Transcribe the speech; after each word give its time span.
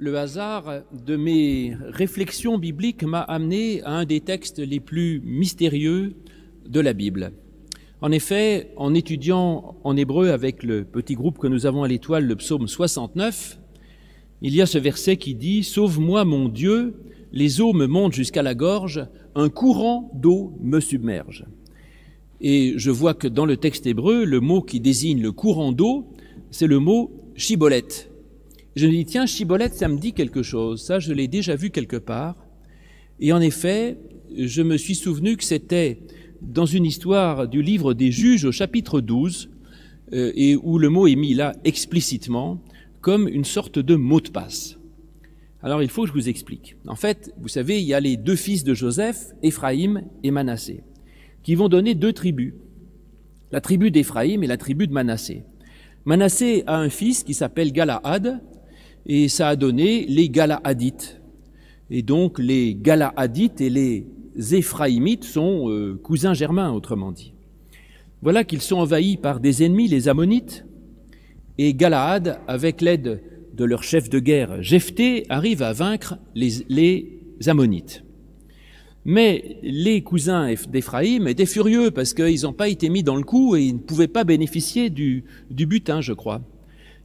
Le 0.00 0.16
hasard 0.16 0.84
de 0.92 1.16
mes 1.16 1.74
réflexions 1.88 2.56
bibliques 2.56 3.02
m'a 3.02 3.22
amené 3.22 3.82
à 3.82 3.94
un 3.94 4.04
des 4.04 4.20
textes 4.20 4.60
les 4.60 4.78
plus 4.78 5.20
mystérieux 5.24 6.14
de 6.68 6.78
la 6.78 6.92
Bible. 6.92 7.32
En 8.00 8.12
effet, 8.12 8.70
en 8.76 8.94
étudiant 8.94 9.74
en 9.82 9.96
hébreu 9.96 10.30
avec 10.30 10.62
le 10.62 10.84
petit 10.84 11.16
groupe 11.16 11.38
que 11.38 11.48
nous 11.48 11.66
avons 11.66 11.82
à 11.82 11.88
l'étoile, 11.88 12.26
le 12.26 12.36
psaume 12.36 12.68
69, 12.68 13.58
il 14.40 14.54
y 14.54 14.62
a 14.62 14.66
ce 14.66 14.78
verset 14.78 15.16
qui 15.16 15.34
dit⁇ 15.34 15.60
Sauve-moi 15.64 16.24
mon 16.24 16.48
Dieu, 16.48 17.02
les 17.32 17.60
eaux 17.60 17.72
me 17.72 17.86
montent 17.86 18.14
jusqu'à 18.14 18.44
la 18.44 18.54
gorge, 18.54 19.04
un 19.34 19.48
courant 19.48 20.12
d'eau 20.14 20.56
me 20.60 20.78
submerge.⁇ 20.78 21.44
Et 22.40 22.74
je 22.76 22.92
vois 22.92 23.14
que 23.14 23.26
dans 23.26 23.46
le 23.46 23.56
texte 23.56 23.84
hébreu, 23.84 24.24
le 24.24 24.38
mot 24.38 24.62
qui 24.62 24.78
désigne 24.78 25.20
le 25.20 25.32
courant 25.32 25.72
d'eau, 25.72 26.06
c'est 26.52 26.68
le 26.68 26.78
mot 26.78 27.10
chibolette. 27.34 28.12
Je 28.78 28.86
me 28.86 28.92
dis, 28.92 29.04
tiens, 29.04 29.26
Chibolette, 29.26 29.74
ça 29.74 29.88
me 29.88 29.98
dit 29.98 30.12
quelque 30.12 30.44
chose. 30.44 30.80
Ça, 30.80 31.00
je 31.00 31.12
l'ai 31.12 31.26
déjà 31.26 31.56
vu 31.56 31.70
quelque 31.70 31.96
part. 31.96 32.36
Et 33.18 33.32
en 33.32 33.40
effet, 33.40 33.98
je 34.36 34.62
me 34.62 34.76
suis 34.76 34.94
souvenu 34.94 35.36
que 35.36 35.42
c'était 35.42 35.98
dans 36.42 36.64
une 36.64 36.84
histoire 36.84 37.48
du 37.48 37.60
livre 37.60 37.92
des 37.92 38.12
juges 38.12 38.44
au 38.44 38.52
chapitre 38.52 39.00
12, 39.00 39.50
euh, 40.12 40.30
et 40.36 40.54
où 40.54 40.78
le 40.78 40.90
mot 40.90 41.08
est 41.08 41.16
mis 41.16 41.34
là 41.34 41.56
explicitement 41.64 42.62
comme 43.00 43.26
une 43.26 43.44
sorte 43.44 43.80
de 43.80 43.96
mot 43.96 44.20
de 44.20 44.28
passe. 44.28 44.78
Alors 45.60 45.82
il 45.82 45.88
faut 45.88 46.02
que 46.02 46.10
je 46.10 46.14
vous 46.14 46.28
explique. 46.28 46.76
En 46.86 46.94
fait, 46.94 47.34
vous 47.40 47.48
savez, 47.48 47.80
il 47.80 47.84
y 47.84 47.94
a 47.94 48.00
les 48.00 48.16
deux 48.16 48.36
fils 48.36 48.62
de 48.62 48.74
Joseph, 48.74 49.32
Éphraïm 49.42 50.04
et 50.22 50.30
Manassé, 50.30 50.84
qui 51.42 51.56
vont 51.56 51.68
donner 51.68 51.96
deux 51.96 52.12
tribus. 52.12 52.54
La 53.50 53.60
tribu 53.60 53.90
d'Éphraïm 53.90 54.44
et 54.44 54.46
la 54.46 54.56
tribu 54.56 54.86
de 54.86 54.92
Manassé. 54.92 55.42
Manassé 56.04 56.62
a 56.68 56.78
un 56.78 56.90
fils 56.90 57.24
qui 57.24 57.34
s'appelle 57.34 57.72
Galaad, 57.72 58.40
et 59.08 59.28
ça 59.28 59.48
a 59.48 59.56
donné 59.56 60.06
les 60.06 60.28
Galaadites. 60.28 61.20
Et 61.90 62.02
donc 62.02 62.38
les 62.38 62.74
Galaadites 62.74 63.60
et 63.60 63.70
les 63.70 64.06
Éphraïmites 64.52 65.24
sont 65.24 65.70
euh, 65.70 65.98
cousins 66.02 66.34
germains, 66.34 66.70
autrement 66.70 67.10
dit. 67.10 67.32
Voilà 68.20 68.44
qu'ils 68.44 68.60
sont 68.60 68.76
envahis 68.76 69.16
par 69.16 69.40
des 69.40 69.64
ennemis, 69.64 69.88
les 69.88 70.08
Ammonites, 70.08 70.64
et 71.56 71.74
Galaad, 71.74 72.40
avec 72.46 72.80
l'aide 72.80 73.22
de 73.54 73.64
leur 73.64 73.82
chef 73.82 74.08
de 74.08 74.20
guerre 74.20 74.62
Jephthé, 74.62 75.24
arrive 75.28 75.62
à 75.62 75.72
vaincre 75.72 76.18
les, 76.34 77.14
Ammonites. 77.46 78.04
Mais 79.04 79.56
les 79.62 80.02
cousins 80.02 80.52
d'Éphraïm 80.68 81.26
étaient 81.28 81.46
furieux 81.46 81.90
parce 81.90 82.12
qu'ils 82.12 82.42
n'ont 82.42 82.52
pas 82.52 82.68
été 82.68 82.88
mis 82.88 83.02
dans 83.02 83.16
le 83.16 83.22
coup 83.22 83.56
et 83.56 83.62
ils 83.62 83.74
ne 83.74 83.78
pouvaient 83.78 84.08
pas 84.08 84.24
bénéficier 84.24 84.90
du, 84.90 85.24
du 85.50 85.66
butin, 85.66 86.00
je 86.00 86.12
crois. 86.12 86.42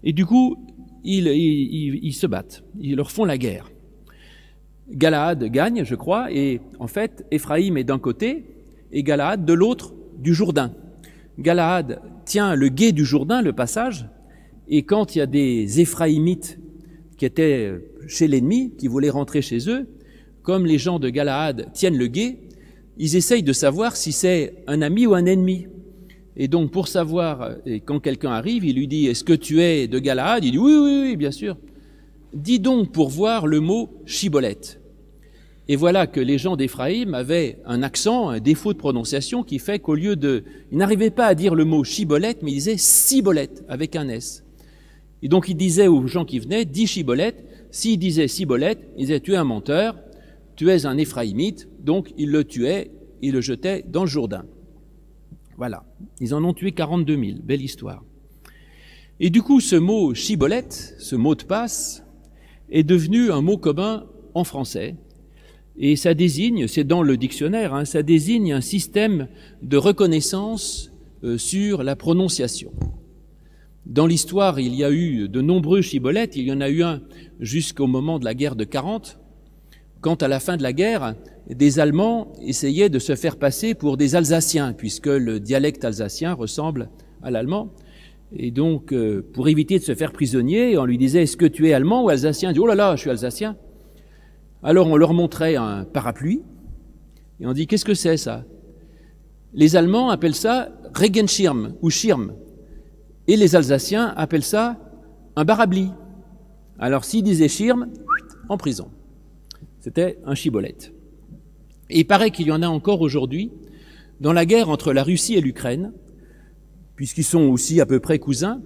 Et 0.03 0.11
du 0.11 0.25
coup, 0.25 0.57
ils, 1.03 2.13
se 2.13 2.27
battent, 2.27 2.63
ils 2.79 2.95
leur 2.95 3.11
font 3.11 3.25
la 3.25 3.37
guerre. 3.37 3.71
Galaad 4.89 5.43
gagne, 5.45 5.83
je 5.85 5.95
crois, 5.95 6.31
et 6.31 6.61
en 6.79 6.87
fait, 6.87 7.25
Éphraïm 7.31 7.77
est 7.77 7.83
d'un 7.83 7.99
côté 7.99 8.45
et 8.91 9.03
Galaad 9.03 9.45
de 9.45 9.53
l'autre 9.53 9.93
du 10.17 10.33
Jourdain. 10.33 10.73
Galaad 11.39 12.01
tient 12.25 12.55
le 12.55 12.69
guet 12.69 12.91
du 12.91 13.05
Jourdain, 13.05 13.41
le 13.41 13.53
passage, 13.53 14.05
et 14.67 14.83
quand 14.83 15.15
il 15.15 15.19
y 15.19 15.21
a 15.21 15.25
des 15.25 15.81
Éphraïmites 15.81 16.59
qui 17.17 17.25
étaient 17.25 17.73
chez 18.07 18.27
l'ennemi, 18.27 18.73
qui 18.77 18.88
voulaient 18.88 19.09
rentrer 19.09 19.41
chez 19.41 19.69
eux, 19.69 19.88
comme 20.41 20.65
les 20.65 20.77
gens 20.77 20.99
de 20.99 21.09
Galaad 21.09 21.71
tiennent 21.73 21.97
le 21.97 22.07
guet, 22.07 22.38
ils 22.97 23.15
essayent 23.15 23.43
de 23.43 23.53
savoir 23.53 23.95
si 23.95 24.11
c'est 24.11 24.63
un 24.67 24.81
ami 24.81 25.07
ou 25.07 25.15
un 25.15 25.25
ennemi. 25.25 25.67
Et 26.35 26.47
donc, 26.47 26.71
pour 26.71 26.87
savoir, 26.87 27.51
et 27.65 27.79
quand 27.79 27.99
quelqu'un 27.99 28.31
arrive, 28.31 28.65
il 28.65 28.75
lui 28.75 28.87
dit 28.87 29.05
Est-ce 29.05 29.23
que 29.23 29.33
tu 29.33 29.61
es 29.61 29.87
de 29.87 29.99
Galaad 29.99 30.43
Il 30.43 30.51
dit 30.51 30.57
Oui, 30.57 30.73
oui, 30.73 30.99
oui, 31.03 31.15
bien 31.15 31.31
sûr. 31.31 31.57
Dis 32.33 32.59
donc 32.59 32.91
pour 32.91 33.09
voir 33.09 33.45
le 33.45 33.59
mot 33.59 33.91
chibolette. 34.05 34.79
Et 35.69 35.75
voilà 35.75 36.07
que 36.07 36.19
les 36.19 36.37
gens 36.37 36.57
d'Éphraïm 36.57 37.13
avaient 37.13 37.59
un 37.65 37.83
accent, 37.83 38.29
un 38.29 38.39
défaut 38.39 38.73
de 38.73 38.77
prononciation 38.77 39.43
qui 39.43 39.59
fait 39.59 39.79
qu'au 39.79 39.95
lieu 39.95 40.15
de. 40.15 40.43
Ils 40.71 40.77
n'arrivaient 40.77 41.11
pas 41.11 41.27
à 41.27 41.35
dire 41.35 41.53
le 41.53 41.66
mot 41.66 41.83
chibolette, 41.83 42.41
mais 42.41 42.51
ils 42.51 42.55
disaient 42.55 42.77
cibolette 42.77 43.63
avec 43.69 43.95
un 43.95 44.09
S. 44.09 44.43
Et 45.22 45.29
donc, 45.29 45.47
ils 45.47 45.55
disaient 45.55 45.88
aux 45.88 46.05
gens 46.07 46.25
qui 46.25 46.39
venaient 46.39 46.66
Dis 46.66 46.88
chibolette. 46.88 47.45
S'ils 47.72 47.97
disaient 47.97 48.27
cibolette, 48.27 48.79
ils 48.97 49.05
disaient 49.05 49.19
Tu 49.19 49.33
es 49.33 49.38
un 49.38 49.43
menteur, 49.43 49.95
tu 50.55 50.69
es 50.69 50.85
un 50.85 50.97
Éphraïmite. 50.97 51.69
Donc, 51.79 52.11
ils 52.17 52.29
le 52.29 52.43
tuaient, 52.43 52.91
ils 53.22 53.31
le 53.31 53.41
jetaient 53.41 53.85
dans 53.88 54.01
le 54.01 54.09
Jourdain. 54.09 54.45
Voilà. 55.58 55.84
Ils 56.19 56.34
en 56.34 56.44
ont 56.44 56.53
tué 56.53 56.72
42 56.72 57.16
000. 57.16 57.38
Belle 57.44 57.62
histoire. 57.62 58.03
Et 59.19 59.30
du 59.30 59.41
coup, 59.41 59.59
ce 59.59 59.75
mot 59.75 60.14
chibolette, 60.14 60.96
ce 61.00 61.16
mot 61.16 61.36
de 61.36 61.44
passe, 61.44 62.03
est 62.69 62.84
devenu 62.84 63.31
un 63.31 63.41
mot 63.41 63.58
commun 63.58 64.06
en 64.34 64.44
français. 64.44 64.96
Et 65.78 65.96
ça 65.96 66.14
désigne, 66.14 66.68
c'est 66.68 66.84
dans 66.84 67.02
le 67.02 67.18
dictionnaire, 67.18 67.74
hein, 67.74 67.86
ça 67.86 68.03
désigne 68.03 68.53
un 68.53 68.62
système 68.62 69.28
de 69.62 69.78
reconnaissance 69.78 70.91
euh, 71.24 71.38
sur 71.38 71.84
la 71.84 71.96
prononciation. 71.96 72.72
Dans 73.85 74.06
l'histoire, 74.06 74.59
il 74.59 74.75
y 74.75 74.84
a 74.84 74.91
eu 74.91 75.28
de 75.28 75.41
nombreux 75.41 75.81
chibolettes. 75.81 76.35
Il 76.38 76.46
y 76.46 76.52
en 76.52 76.62
a 76.62 76.70
eu 76.70 76.84
un 76.84 77.02
jusqu'au 77.40 77.85
moment 77.85 78.18
de 78.18 78.24
la 78.24 78.34
guerre 78.34 78.56
de 78.56 78.64
40, 78.64 79.20
quand 80.03 80.22
à 80.22 80.28
la 80.28 80.41
fin 80.41 80.58
de 80.58 80.64
la 80.64 80.74
guerre, 80.74 81.16
des 81.50 81.80
Allemands 81.80 82.34
essayaient 82.41 82.90
de 82.90 83.00
se 83.00 83.16
faire 83.16 83.38
passer 83.38 83.74
pour 83.74 83.96
des 83.96 84.16
Alsaciens, 84.16 84.74
puisque 84.74 85.08
le 85.08 85.40
dialecte 85.40 85.86
alsacien 85.86 86.34
ressemble 86.34 86.90
à 87.24 87.31
l'allemand. 87.31 87.69
Et 88.36 88.52
donc, 88.52 88.91
euh, 88.91 89.25
pour 89.34 89.47
éviter 89.47 89.80
de 89.80 89.84
se 89.84 89.96
faire 89.96 90.12
prisonnier, 90.12 90.78
on 90.78 90.84
lui 90.84 90.97
disait 90.97 91.24
Est-ce 91.24 91.38
que 91.38 91.46
tu 91.46 91.69
es 91.69 91.74
allemand 91.74 92.03
ou 92.03 92.09
alsacien? 92.09 92.50
Il 92.50 92.53
dit 92.53 92.59
Oh 92.59 92.68
là 92.68 92.75
là, 92.75 92.96
je 92.97 93.02
suis 93.02 93.09
alsacien. 93.09 93.56
Alors 94.62 94.88
on 94.88 94.97
leur 94.97 95.14
montrait 95.14 95.56
un 95.56 95.86
parapluie, 95.86 96.41
et 97.40 97.47
on 97.47 97.53
dit 97.53 97.66
Qu'est-ce 97.66 97.85
que 97.85 97.94
c'est 97.94 98.18
ça? 98.18 98.44
Les 99.53 99.78
Allemands 99.78 100.09
appellent 100.09 100.35
ça 100.35 100.70
Regenschirm 100.94 101.75
ou 101.81 101.90
Schirm, 101.90 102.34
et 103.28 103.38
les 103.38 103.56
Alsaciens 103.56 104.14
appellent 104.18 104.44
ça 104.44 104.78
un 105.38 105.46
barabli. 105.46 105.91
Alors 106.78 107.06
s'ils 107.06 107.24
disaient 107.24 107.47
Schirm, 107.47 107.88
en 108.50 108.58
prison. 108.58 108.90
C'était 109.83 110.17
un 110.25 110.33
chibolette. 110.33 110.94
Et 111.89 111.99
il 111.99 112.03
paraît 112.05 112.31
qu'il 112.31 112.47
y 112.47 112.53
en 112.53 112.61
a 112.61 112.69
encore 112.69 113.01
aujourd'hui 113.01 113.51
dans 114.21 114.31
la 114.31 114.45
guerre 114.45 114.69
entre 114.69 114.94
la 114.94 115.03
Russie 115.03 115.35
et 115.35 115.41
l'Ukraine, 115.41 115.91
puisqu'ils 116.95 117.25
sont 117.25 117.41
aussi 117.49 117.81
à 117.81 117.85
peu 117.85 117.99
près 117.99 118.17
cousins. 118.17 118.61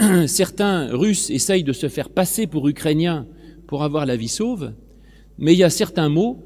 Certains 0.26 0.88
Russes 0.96 1.28
essayent 1.28 1.64
de 1.64 1.74
se 1.74 1.90
faire 1.90 2.08
passer 2.08 2.46
pour 2.46 2.66
Ukrainiens 2.66 3.26
pour 3.66 3.82
avoir 3.82 4.06
la 4.06 4.16
vie 4.16 4.28
sauve, 4.28 4.72
mais 5.36 5.52
il 5.52 5.58
y 5.58 5.64
a 5.64 5.68
certains 5.68 6.08
mots 6.08 6.42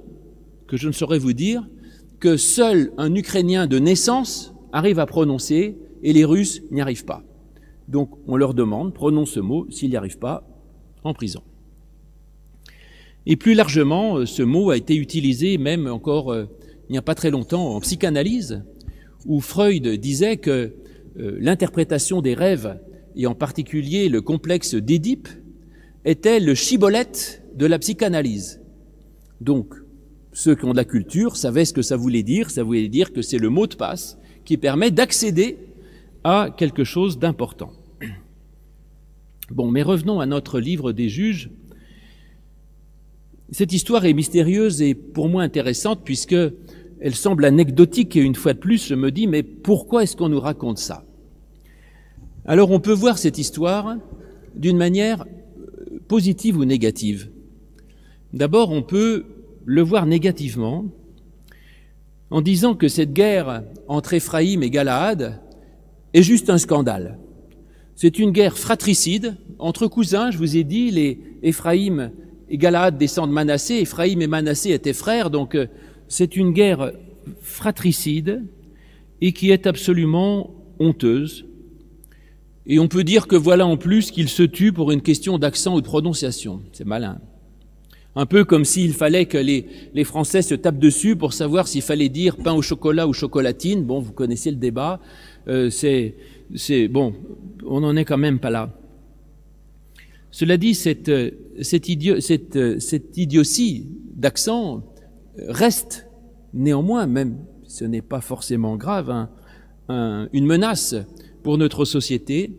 que 0.67 0.77
je 0.77 0.89
ne 0.89 0.93
saurais 0.93 1.21
vous 1.21 1.33
dire 1.33 1.69
que 2.19 2.37
seul 2.37 2.91
un 2.99 3.15
Ukrainien 3.15 3.69
de 3.69 3.79
naissance 3.79 4.53
arrive 4.73 4.99
à 4.99 5.07
prononcer 5.07 5.79
et 6.03 6.13
les 6.13 6.25
Russes 6.25 6.61
n'y 6.73 6.81
arrivent 6.81 7.05
pas. 7.05 7.23
Donc 7.87 8.11
on 8.27 8.37
leur 8.37 8.53
demande, 8.53 8.95
prononce 8.95 9.31
ce 9.31 9.41
mot, 9.41 9.69
s'il 9.71 9.91
n'y 9.91 9.97
arrive 9.97 10.19
pas, 10.19 10.45
en 11.05 11.15
prison. 11.15 11.43
Et 13.27 13.37
plus 13.37 13.55
largement, 13.55 14.19
euh, 14.19 14.27
ce 14.27 14.43
mot 14.43 14.71
a 14.71 14.77
été 14.77 14.97
utilisé 14.97 15.59
même 15.59 15.87
encore 15.87 16.33
euh, 16.33 16.47
il 16.89 16.93
n'y 16.93 16.99
a 16.99 17.03
pas 17.03 17.15
très 17.15 17.31
longtemps 17.31 17.75
en 17.75 17.81
psychanalyse, 17.81 18.63
où 19.27 19.41
Freud 19.41 19.87
disait 19.87 20.39
que 20.39 20.73
euh, 21.19 21.37
l'interprétation 21.41 22.23
des 22.23 22.35
rêves, 22.35 22.81
et 23.15 23.27
en 23.27 23.35
particulier 23.35 24.09
le 24.09 24.23
complexe 24.23 24.75
d'Édipe, 24.75 25.29
était 26.05 26.41
le 26.41 26.55
chibolette 26.55 27.43
de 27.55 27.67
la 27.67 27.79
psychanalyse. 27.79 28.63
Donc, 29.41 29.75
ceux 30.33 30.55
qui 30.55 30.65
ont 30.65 30.73
de 30.73 30.77
la 30.77 30.85
culture 30.85 31.37
savaient 31.37 31.65
ce 31.65 31.73
que 31.73 31.83
ça 31.83 31.97
voulait 31.97 32.23
dire. 32.23 32.51
Ça 32.51 32.63
voulait 32.63 32.89
dire 32.89 33.13
que 33.13 33.23
c'est 33.23 33.39
le 33.39 33.51
mot 33.51 33.67
de 33.67 33.75
passe 33.75 34.19
qui 34.45 34.57
permet 34.57 34.91
d'accéder 34.91 35.59
à 36.25 36.55
quelque 36.57 36.85
chose 36.85 37.19
d'important. 37.19 37.73
Bon, 39.51 39.71
mais 39.71 39.83
revenons 39.83 40.21
à 40.21 40.27
notre 40.27 40.61
livre 40.61 40.93
des 40.93 41.09
juges. 41.09 41.51
Cette 43.51 43.73
histoire 43.73 44.05
est 44.05 44.13
mystérieuse 44.13 44.83
et 44.83 44.95
pour 44.95 45.31
moi 45.31 45.43
intéressante 45.43 46.01
puisque 46.05 46.37
elle 47.01 47.15
semble 47.15 47.47
anecdotique 47.47 48.15
et 48.15 48.21
une 48.21 48.35
fois 48.35 48.53
de 48.53 48.59
plus 48.59 48.87
je 48.87 48.95
me 48.95 49.11
dis 49.11 49.27
mais 49.27 49.43
pourquoi 49.43 50.03
est-ce 50.03 50.17
qu'on 50.17 50.29
nous 50.29 50.41
raconte 50.41 50.77
ça? 50.77 51.07
Alors 52.45 52.71
on 52.71 52.81
peut 52.81 52.93
voir 52.93 53.17
cette 53.17 53.39
histoire 53.39 53.97
d'une 54.55 54.77
manière 54.77 55.23
euh, 55.23 55.99
positive 56.09 56.59
ou 56.59 56.67
négative. 56.67 57.31
D'abord 58.35 58.71
on 58.71 58.83
peut 58.83 59.25
le 59.65 59.81
voir 59.81 60.05
négativement 60.05 60.85
en 62.31 62.43
disant 62.43 62.75
que 62.75 62.89
cette 62.89 63.15
guerre 63.15 63.65
entre 63.87 64.13
Éphraïm 64.13 64.63
et 64.63 64.69
Galaad 64.69 65.41
est 66.13 66.23
juste 66.23 66.51
un 66.51 66.59
scandale. 66.59 67.19
C'est 67.97 68.19
une 68.19 68.31
guerre 68.31 68.59
fratricide 68.59 69.39
entre 69.59 69.87
cousins, 69.87 70.31
je 70.31 70.37
vous 70.37 70.57
ai 70.57 70.65
dit, 70.65 70.91
les 70.91 71.19
Éphraïm 71.43 72.13
et 72.51 72.59
Galaad 72.59 72.97
descend 72.97 73.29
de 73.29 73.35
Manassé, 73.35 73.77
Ephraïm 73.77 74.23
et 74.23 74.27
Manassé 74.27 74.73
étaient 74.73 74.93
frères, 74.93 75.31
donc 75.31 75.55
euh, 75.55 75.67
c'est 76.09 76.37
une 76.37 76.53
guerre 76.53 76.93
fratricide 77.43 78.45
et 79.21 79.33
qui 79.33 79.51
est 79.51 79.67
absolument 79.67 80.55
honteuse. 80.79 81.45
Et 82.67 82.79
on 82.79 82.89
peut 82.89 83.05
dire 83.05 83.27
que 83.27 83.37
voilà 83.37 83.67
en 83.67 83.77
plus 83.77 84.11
qu'il 84.11 84.29
se 84.29 84.43
tue 84.43 84.73
pour 84.73 84.93
une 84.93 85.03
question 85.03 85.39
d'accent 85.39 85.75
ou 85.75 85.81
de 85.81 85.87
prononciation. 85.87 86.63
C'est 86.73 86.87
malin. 86.87 87.19
Un 88.15 88.27
peu 88.27 88.45
comme 88.45 88.65
s'il 88.65 88.95
fallait 88.95 89.27
que 89.27 89.39
les, 89.39 89.67
les, 89.95 90.05
Français 90.05 90.43
se 90.43 90.55
tapent 90.55 90.79
dessus 90.79 91.15
pour 91.17 91.33
savoir 91.33 91.69
s'il 91.69 91.83
fallait 91.83 92.09
dire 92.09 92.37
pain 92.37 92.53
au 92.53 92.63
chocolat 92.63 93.07
ou 93.07 93.13
chocolatine. 93.13 93.85
Bon, 93.85 94.01
vous 94.01 94.13
connaissez 94.13 94.51
le 94.51 94.57
débat. 94.57 95.01
Euh, 95.47 95.71
c'est, 95.71 96.17
c'est 96.55 96.89
bon, 96.89 97.15
on 97.67 97.81
n'en 97.81 97.97
est 97.97 98.05
quand 98.05 98.19
même 98.19 98.39
pas 98.39 98.51
là. 98.51 98.78
Cela 100.31 100.57
dit, 100.57 100.75
cette, 100.75 101.09
idio, 101.89 102.21
cette, 102.21 103.17
idiotie 103.17 103.87
d'accent 104.15 104.83
reste 105.49 106.07
néanmoins, 106.53 107.07
même 107.07 107.39
ce 107.65 107.85
n'est 107.85 108.03
pas 108.03 108.21
forcément 108.21 108.77
grave, 108.77 109.29
un, 109.89 110.29
une 110.33 110.47
menace 110.47 110.95
pour 111.43 111.57
notre 111.59 111.85
société, 111.85 112.59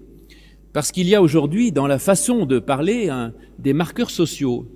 parce 0.73 0.91
qu'il 0.91 1.07
y 1.07 1.15
a 1.15 1.21
aujourd'hui 1.21 1.71
dans 1.71 1.87
la 1.87 1.99
façon 1.99 2.45
de 2.45 2.59
parler 2.59 3.09
des 3.57 3.73
marqueurs 3.73 4.11
sociaux. 4.11 4.67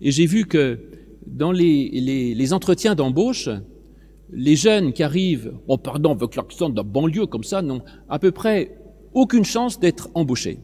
Et 0.00 0.10
j'ai 0.10 0.26
vu 0.26 0.44
que 0.44 0.78
dans 1.26 1.52
les, 1.52 2.52
entretiens 2.52 2.94
d'embauche, 2.94 3.48
les 4.30 4.56
jeunes 4.56 4.92
qui 4.92 5.02
arrivent, 5.02 5.54
oh 5.68 5.78
pardon, 5.78 6.12
avec 6.12 6.36
l'accent 6.36 6.68
de 6.68 6.82
banlieue 6.82 7.26
comme 7.26 7.44
ça, 7.44 7.62
n'ont 7.62 7.82
à 8.08 8.18
peu 8.18 8.32
près 8.32 8.76
aucune 9.12 9.44
chance 9.44 9.80
d'être 9.80 10.10
embauchés. 10.14 10.58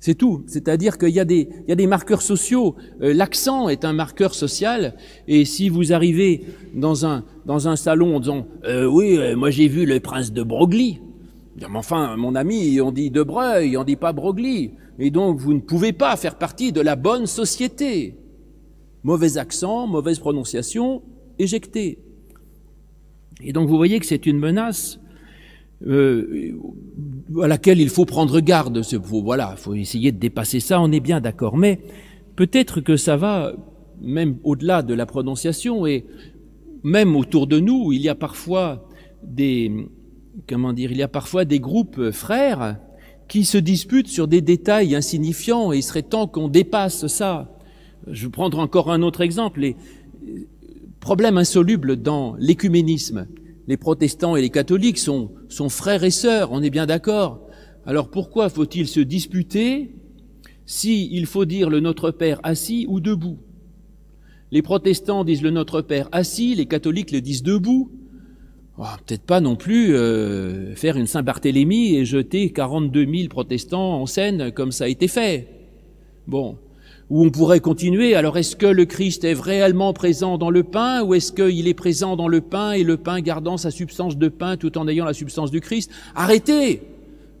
C'est 0.00 0.14
tout. 0.14 0.42
C'est-à-dire 0.46 0.96
qu'il 0.96 1.10
y, 1.10 1.20
a 1.20 1.26
des, 1.26 1.50
y 1.68 1.72
a 1.72 1.74
des 1.74 1.86
marqueurs 1.86 2.22
sociaux. 2.22 2.74
Euh, 3.02 3.12
L'accent 3.12 3.68
est 3.68 3.84
un 3.84 3.92
marqueur 3.92 4.34
social. 4.34 4.96
Et 5.28 5.44
si 5.44 5.68
vous 5.68 5.92
arrivez 5.92 6.46
dans 6.74 7.04
un, 7.04 7.24
dans 7.44 7.68
un 7.68 7.76
salon 7.76 8.16
en 8.16 8.20
disant 8.20 8.46
euh, 8.64 8.86
Oui, 8.86 9.18
euh, 9.18 9.36
moi 9.36 9.50
j'ai 9.50 9.68
vu 9.68 9.84
le 9.84 10.00
prince 10.00 10.32
de 10.32 10.42
Broglie. 10.42 11.00
Mais 11.56 11.66
enfin, 11.74 12.16
mon 12.16 12.34
ami, 12.34 12.80
on 12.80 12.92
dit 12.92 13.10
de 13.10 13.22
Breuil, 13.22 13.76
on 13.76 13.84
dit 13.84 13.96
pas 13.96 14.14
Broglie. 14.14 14.70
Et 14.98 15.10
donc, 15.10 15.38
vous 15.38 15.52
ne 15.52 15.60
pouvez 15.60 15.92
pas 15.92 16.16
faire 16.16 16.36
partie 16.36 16.72
de 16.72 16.80
la 16.80 16.96
bonne 16.96 17.26
société. 17.26 18.16
Mauvais 19.02 19.36
accent, 19.36 19.86
mauvaise 19.86 20.18
prononciation, 20.18 21.02
éjecté. 21.38 21.98
Et 23.42 23.52
donc, 23.52 23.68
vous 23.68 23.76
voyez 23.76 23.98
que 24.00 24.06
c'est 24.06 24.24
une 24.24 24.38
menace 24.38 24.98
euh, 25.86 26.52
à 27.42 27.48
laquelle 27.48 27.80
il 27.80 27.88
faut 27.88 28.04
prendre 28.04 28.40
garde. 28.40 28.82
Faut, 28.82 29.22
voilà, 29.22 29.54
faut 29.56 29.74
essayer 29.74 30.12
de 30.12 30.18
dépasser 30.18 30.60
ça. 30.60 30.80
On 30.80 30.92
est 30.92 31.00
bien 31.00 31.20
d'accord, 31.20 31.56
mais 31.56 31.80
peut-être 32.36 32.80
que 32.80 32.96
ça 32.96 33.16
va 33.16 33.52
même 34.00 34.38
au-delà 34.44 34.82
de 34.82 34.94
la 34.94 35.06
prononciation 35.06 35.86
et 35.86 36.06
même 36.82 37.16
autour 37.16 37.46
de 37.46 37.60
nous, 37.60 37.92
il 37.92 38.00
y 38.00 38.08
a 38.08 38.14
parfois 38.14 38.88
des 39.22 39.88
comment 40.48 40.72
dire, 40.72 40.90
il 40.92 40.98
y 40.98 41.02
a 41.02 41.08
parfois 41.08 41.44
des 41.44 41.60
groupes 41.60 42.10
frères 42.10 42.78
qui 43.28 43.44
se 43.44 43.58
disputent 43.58 44.08
sur 44.08 44.26
des 44.26 44.40
détails 44.40 44.94
insignifiants 44.94 45.72
et 45.72 45.78
il 45.78 45.82
serait 45.82 46.02
temps 46.02 46.26
qu'on 46.26 46.48
dépasse 46.48 47.06
ça. 47.08 47.58
Je 48.06 48.26
vais 48.26 48.30
prendre 48.30 48.58
encore 48.58 48.90
un 48.90 49.02
autre 49.02 49.20
exemple, 49.20 49.60
les 49.60 49.76
problèmes 51.00 51.36
insolubles 51.36 51.96
dans 51.96 52.34
l'écuménisme 52.38 53.26
les 53.70 53.76
protestants 53.76 54.34
et 54.34 54.40
les 54.42 54.50
catholiques 54.50 54.98
sont, 54.98 55.30
sont 55.50 55.68
frères 55.68 56.04
et 56.04 56.10
sœurs, 56.10 56.50
on 56.52 56.62
est 56.62 56.70
bien 56.70 56.86
d'accord. 56.86 57.46
Alors 57.84 58.10
pourquoi 58.10 58.48
faut-il 58.48 58.86
se 58.86 59.00
disputer 59.00 59.94
si 60.66 61.08
il 61.12 61.26
faut 61.26 61.44
dire 61.44 61.68
le 61.68 61.80
Notre 61.80 62.10
Père 62.10 62.40
assis 62.42 62.86
ou 62.88 63.00
debout? 63.00 63.38
Les 64.52 64.62
protestants 64.62 65.24
disent 65.24 65.42
le 65.42 65.50
Notre 65.50 65.80
Père 65.80 66.08
assis, 66.12 66.54
les 66.54 66.66
catholiques 66.66 67.10
le 67.10 67.20
disent 67.20 67.42
debout. 67.42 67.90
Oh, 68.78 68.84
Peut-être 69.06 69.24
pas 69.24 69.40
non 69.40 69.56
plus 69.56 69.94
euh, 69.94 70.74
faire 70.74 70.96
une 70.96 71.06
Saint-Barthélemy 71.06 71.96
et 71.96 72.04
jeter 72.04 72.50
42 72.50 73.04
000 73.04 73.28
protestants 73.28 74.00
en 74.00 74.06
scène 74.06 74.52
comme 74.52 74.72
ça 74.72 74.84
a 74.84 74.88
été 74.88 75.06
fait. 75.08 75.48
Bon, 76.26 76.56
ou 77.10 77.24
on 77.24 77.30
pourrait 77.30 77.60
continuer, 77.60 78.14
alors 78.14 78.38
est-ce 78.38 78.54
que 78.54 78.66
le 78.66 78.84
Christ 78.84 79.24
est 79.24 79.34
réellement 79.34 79.92
présent 79.92 80.38
dans 80.38 80.50
le 80.50 80.62
pain 80.62 81.02
ou 81.02 81.14
est-ce 81.14 81.32
qu'il 81.32 81.66
est 81.66 81.74
présent 81.74 82.14
dans 82.14 82.28
le 82.28 82.40
pain 82.40 82.70
et 82.70 82.84
le 82.84 82.96
pain 82.96 83.20
gardant 83.20 83.56
sa 83.56 83.72
substance 83.72 84.16
de 84.16 84.28
pain 84.28 84.56
tout 84.56 84.78
en 84.78 84.86
ayant 84.86 85.04
la 85.04 85.12
substance 85.12 85.50
du 85.50 85.60
Christ? 85.60 85.90
Arrêtez! 86.14 86.82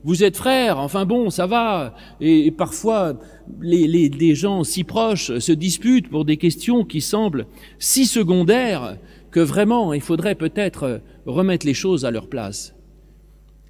Vous 0.02 0.24
êtes 0.24 0.36
frères, 0.36 0.78
enfin 0.78 1.04
bon, 1.04 1.30
ça 1.30 1.46
va. 1.46 1.94
Et, 2.20 2.50
parfois, 2.50 3.20
les, 3.60 4.34
gens 4.34 4.64
si 4.64 4.82
proches 4.82 5.38
se 5.38 5.52
disputent 5.52 6.08
pour 6.08 6.24
des 6.24 6.38
questions 6.38 6.84
qui 6.84 7.00
semblent 7.00 7.46
si 7.78 8.06
secondaires 8.06 8.96
que 9.30 9.40
vraiment 9.40 9.92
il 9.92 10.00
faudrait 10.00 10.34
peut-être 10.34 11.00
remettre 11.26 11.66
les 11.66 11.74
choses 11.74 12.04
à 12.04 12.10
leur 12.10 12.28
place. 12.28 12.74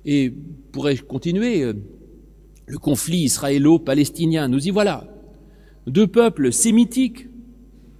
Et 0.06 0.32
pourrais 0.72 0.96
continuer, 0.96 1.72
le 2.66 2.78
conflit 2.78 3.24
israélo-palestinien, 3.24 4.48
nous 4.48 4.66
y 4.66 4.70
voilà 4.70 5.09
deux 5.90 6.06
peuples 6.06 6.52
sémitiques, 6.52 7.28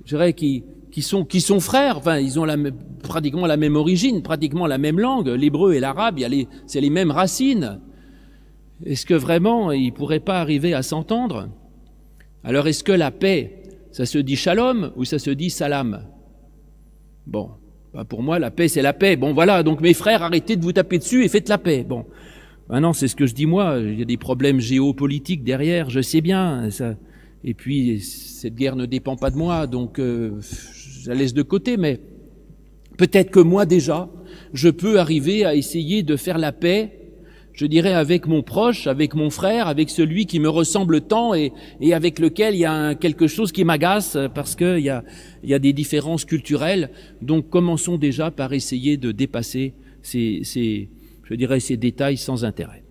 je 0.04 0.16
dirais, 0.16 0.32
qui, 0.32 0.64
sont, 1.00 1.60
frères, 1.60 2.00
ils 2.20 2.38
ont 2.40 2.44
la, 2.44 2.56
pratiquement 3.02 3.46
la 3.46 3.56
même 3.56 3.76
origine, 3.76 4.22
pratiquement 4.22 4.66
la 4.66 4.78
même 4.78 4.98
langue, 4.98 5.28
l'hébreu 5.28 5.74
et 5.74 5.80
l'arabe, 5.80 6.18
c'est 6.66 6.80
les 6.80 6.90
mêmes 6.90 7.10
racines. 7.10 7.80
Est-ce 8.84 9.04
que 9.04 9.14
vraiment 9.14 9.72
ils 9.72 9.86
ne 9.86 9.92
pourraient 9.92 10.20
pas 10.20 10.40
arriver 10.40 10.74
à 10.74 10.82
s'entendre? 10.82 11.48
Alors 12.42 12.66
est-ce 12.66 12.82
que 12.82 12.92
la 12.92 13.10
paix, 13.10 13.62
ça 13.92 14.06
se 14.06 14.18
dit 14.18 14.36
shalom 14.36 14.92
ou 14.96 15.04
ça 15.04 15.18
se 15.18 15.30
dit 15.30 15.50
salam? 15.50 16.06
Bon, 17.26 17.50
bah 17.92 18.04
pour 18.04 18.22
moi, 18.22 18.38
la 18.38 18.50
paix, 18.50 18.68
c'est 18.68 18.82
la 18.82 18.92
paix. 18.92 19.16
Bon, 19.16 19.34
voilà, 19.34 19.62
donc 19.62 19.80
mes 19.80 19.94
frères, 19.94 20.22
arrêtez 20.22 20.56
de 20.56 20.62
vous 20.62 20.72
taper 20.72 20.98
dessus 20.98 21.24
et 21.24 21.28
faites 21.28 21.48
la 21.48 21.58
paix. 21.58 21.84
Bon, 21.86 22.06
maintenant, 22.68 22.92
c'est 22.92 23.08
ce 23.08 23.16
que 23.16 23.26
je 23.26 23.34
dis 23.34 23.46
moi, 23.46 23.78
il 23.78 23.98
y 23.98 24.02
a 24.02 24.06
des 24.06 24.16
problèmes 24.16 24.60
géopolitiques 24.60 25.44
derrière, 25.44 25.90
je 25.90 26.00
sais 26.00 26.20
bien, 26.22 26.70
ça, 26.70 26.94
et 27.44 27.54
puis, 27.54 28.00
cette 28.00 28.54
guerre 28.54 28.76
ne 28.76 28.86
dépend 28.86 29.16
pas 29.16 29.30
de 29.30 29.36
moi, 29.36 29.66
donc 29.66 29.98
euh, 29.98 30.32
je 30.74 31.08
la 31.08 31.14
laisse 31.14 31.32
de 31.32 31.42
côté, 31.42 31.76
mais 31.76 31.98
peut-être 32.98 33.30
que 33.30 33.40
moi 33.40 33.64
déjà, 33.64 34.10
je 34.52 34.68
peux 34.68 34.98
arriver 34.98 35.44
à 35.44 35.54
essayer 35.54 36.02
de 36.02 36.16
faire 36.16 36.36
la 36.36 36.52
paix, 36.52 36.96
je 37.54 37.64
dirais, 37.64 37.94
avec 37.94 38.26
mon 38.26 38.42
proche, 38.42 38.86
avec 38.86 39.14
mon 39.14 39.30
frère, 39.30 39.68
avec 39.68 39.88
celui 39.88 40.26
qui 40.26 40.38
me 40.38 40.48
ressemble 40.48 41.00
tant 41.00 41.34
et, 41.34 41.52
et 41.80 41.94
avec 41.94 42.18
lequel 42.18 42.54
il 42.54 42.60
y 42.60 42.66
a 42.66 42.94
quelque 42.94 43.26
chose 43.26 43.52
qui 43.52 43.64
m'agace 43.64 44.18
parce 44.34 44.54
qu'il 44.54 44.80
y 44.80 44.90
a, 44.90 45.02
y 45.42 45.54
a 45.54 45.58
des 45.58 45.72
différences 45.72 46.24
culturelles. 46.24 46.90
Donc 47.22 47.48
commençons 47.48 47.96
déjà 47.96 48.30
par 48.30 48.52
essayer 48.52 48.96
de 48.98 49.12
dépasser 49.12 49.74
ces, 50.02 50.40
ces 50.44 50.88
je 51.24 51.34
dirais, 51.34 51.60
ces 51.60 51.76
détails 51.76 52.16
sans 52.16 52.44
intérêt. 52.44 52.82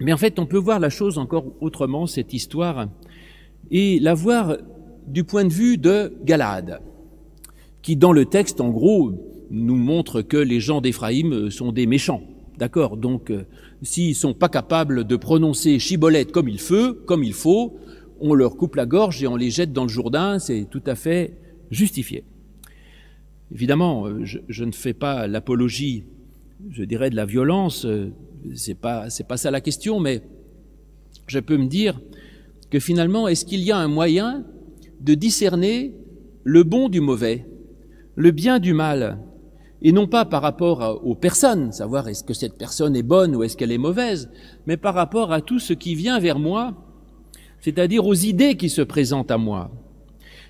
Mais 0.00 0.12
en 0.12 0.16
fait, 0.16 0.38
on 0.38 0.46
peut 0.46 0.58
voir 0.58 0.80
la 0.80 0.90
chose 0.90 1.18
encore 1.18 1.44
autrement, 1.60 2.06
cette 2.06 2.32
histoire, 2.32 2.88
et 3.70 3.98
la 4.00 4.14
voir 4.14 4.56
du 5.06 5.24
point 5.24 5.44
de 5.44 5.52
vue 5.52 5.78
de 5.78 6.12
Galade, 6.24 6.80
qui 7.82 7.96
dans 7.96 8.12
le 8.12 8.24
texte, 8.24 8.60
en 8.60 8.70
gros, 8.70 9.12
nous 9.50 9.76
montre 9.76 10.22
que 10.22 10.36
les 10.36 10.60
gens 10.60 10.80
d'Éphraïm 10.80 11.50
sont 11.50 11.72
des 11.72 11.86
méchants. 11.86 12.22
D'accord? 12.58 12.96
Donc, 12.96 13.30
euh, 13.30 13.44
s'ils 13.82 14.14
sont 14.14 14.34
pas 14.34 14.48
capables 14.48 15.04
de 15.04 15.16
prononcer 15.16 15.78
chibolette 15.78 16.32
comme 16.32 16.48
il 16.48 16.60
faut, 16.60 16.94
comme 16.94 17.24
il 17.24 17.32
faut, 17.32 17.76
on 18.20 18.34
leur 18.34 18.56
coupe 18.56 18.76
la 18.76 18.86
gorge 18.86 19.22
et 19.22 19.26
on 19.26 19.36
les 19.36 19.50
jette 19.50 19.72
dans 19.72 19.82
le 19.82 19.88
Jourdain, 19.88 20.38
c'est 20.38 20.66
tout 20.70 20.82
à 20.86 20.94
fait 20.94 21.36
justifié. 21.70 22.24
Évidemment, 23.52 24.06
euh, 24.06 24.20
je, 24.24 24.38
je 24.48 24.64
ne 24.64 24.72
fais 24.72 24.94
pas 24.94 25.26
l'apologie, 25.26 26.04
je 26.70 26.84
dirais, 26.84 27.10
de 27.10 27.16
la 27.16 27.26
violence 27.26 27.84
euh, 27.84 28.12
c'est 28.54 28.74
pas 28.74 29.08
pas 29.28 29.36
ça 29.36 29.50
la 29.50 29.60
question, 29.60 30.00
mais 30.00 30.22
je 31.26 31.38
peux 31.38 31.56
me 31.56 31.66
dire 31.66 32.00
que 32.70 32.78
finalement, 32.78 33.28
est-ce 33.28 33.44
qu'il 33.44 33.60
y 33.60 33.70
a 33.70 33.76
un 33.78 33.88
moyen 33.88 34.44
de 35.00 35.14
discerner 35.14 35.94
le 36.44 36.62
bon 36.62 36.88
du 36.88 37.00
mauvais, 37.00 37.46
le 38.16 38.30
bien 38.30 38.58
du 38.58 38.72
mal, 38.72 39.18
et 39.82 39.92
non 39.92 40.06
pas 40.06 40.24
par 40.24 40.42
rapport 40.42 41.00
aux 41.04 41.16
personnes, 41.16 41.72
savoir 41.72 42.08
est-ce 42.08 42.22
que 42.22 42.34
cette 42.34 42.56
personne 42.56 42.94
est 42.94 43.02
bonne 43.02 43.34
ou 43.34 43.42
est-ce 43.42 43.56
qu'elle 43.56 43.72
est 43.72 43.78
mauvaise, 43.78 44.30
mais 44.66 44.76
par 44.76 44.94
rapport 44.94 45.32
à 45.32 45.40
tout 45.40 45.58
ce 45.58 45.72
qui 45.72 45.94
vient 45.94 46.20
vers 46.20 46.38
moi, 46.38 46.74
c'est-à-dire 47.60 48.06
aux 48.06 48.14
idées 48.14 48.56
qui 48.56 48.68
se 48.68 48.82
présentent 48.82 49.30
à 49.30 49.38
moi. 49.38 49.70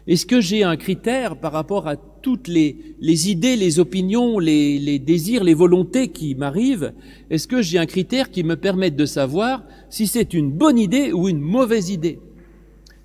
Est-ce 0.08 0.26
que 0.26 0.40
j'ai 0.40 0.64
un 0.64 0.76
critère 0.76 1.36
par 1.36 1.52
rapport 1.52 1.86
à 1.86 1.96
toutes 1.96 2.48
les, 2.48 2.96
idées, 3.30 3.56
les 3.56 3.78
opinions, 3.78 4.40
les, 4.40 4.98
désirs, 4.98 5.44
les 5.44 5.54
volontés 5.54 6.08
qui 6.08 6.34
m'arrivent? 6.34 6.92
Est-ce 7.30 7.46
que 7.46 7.62
j'ai 7.62 7.78
un 7.78 7.86
critère 7.86 8.30
qui 8.30 8.42
me 8.42 8.56
permette 8.56 8.96
de 8.96 9.06
savoir 9.06 9.62
si 9.90 10.08
c'est 10.08 10.34
une 10.34 10.50
bonne 10.50 10.78
idée 10.78 11.12
ou 11.12 11.28
une 11.28 11.40
mauvaise 11.40 11.90
idée? 11.90 12.18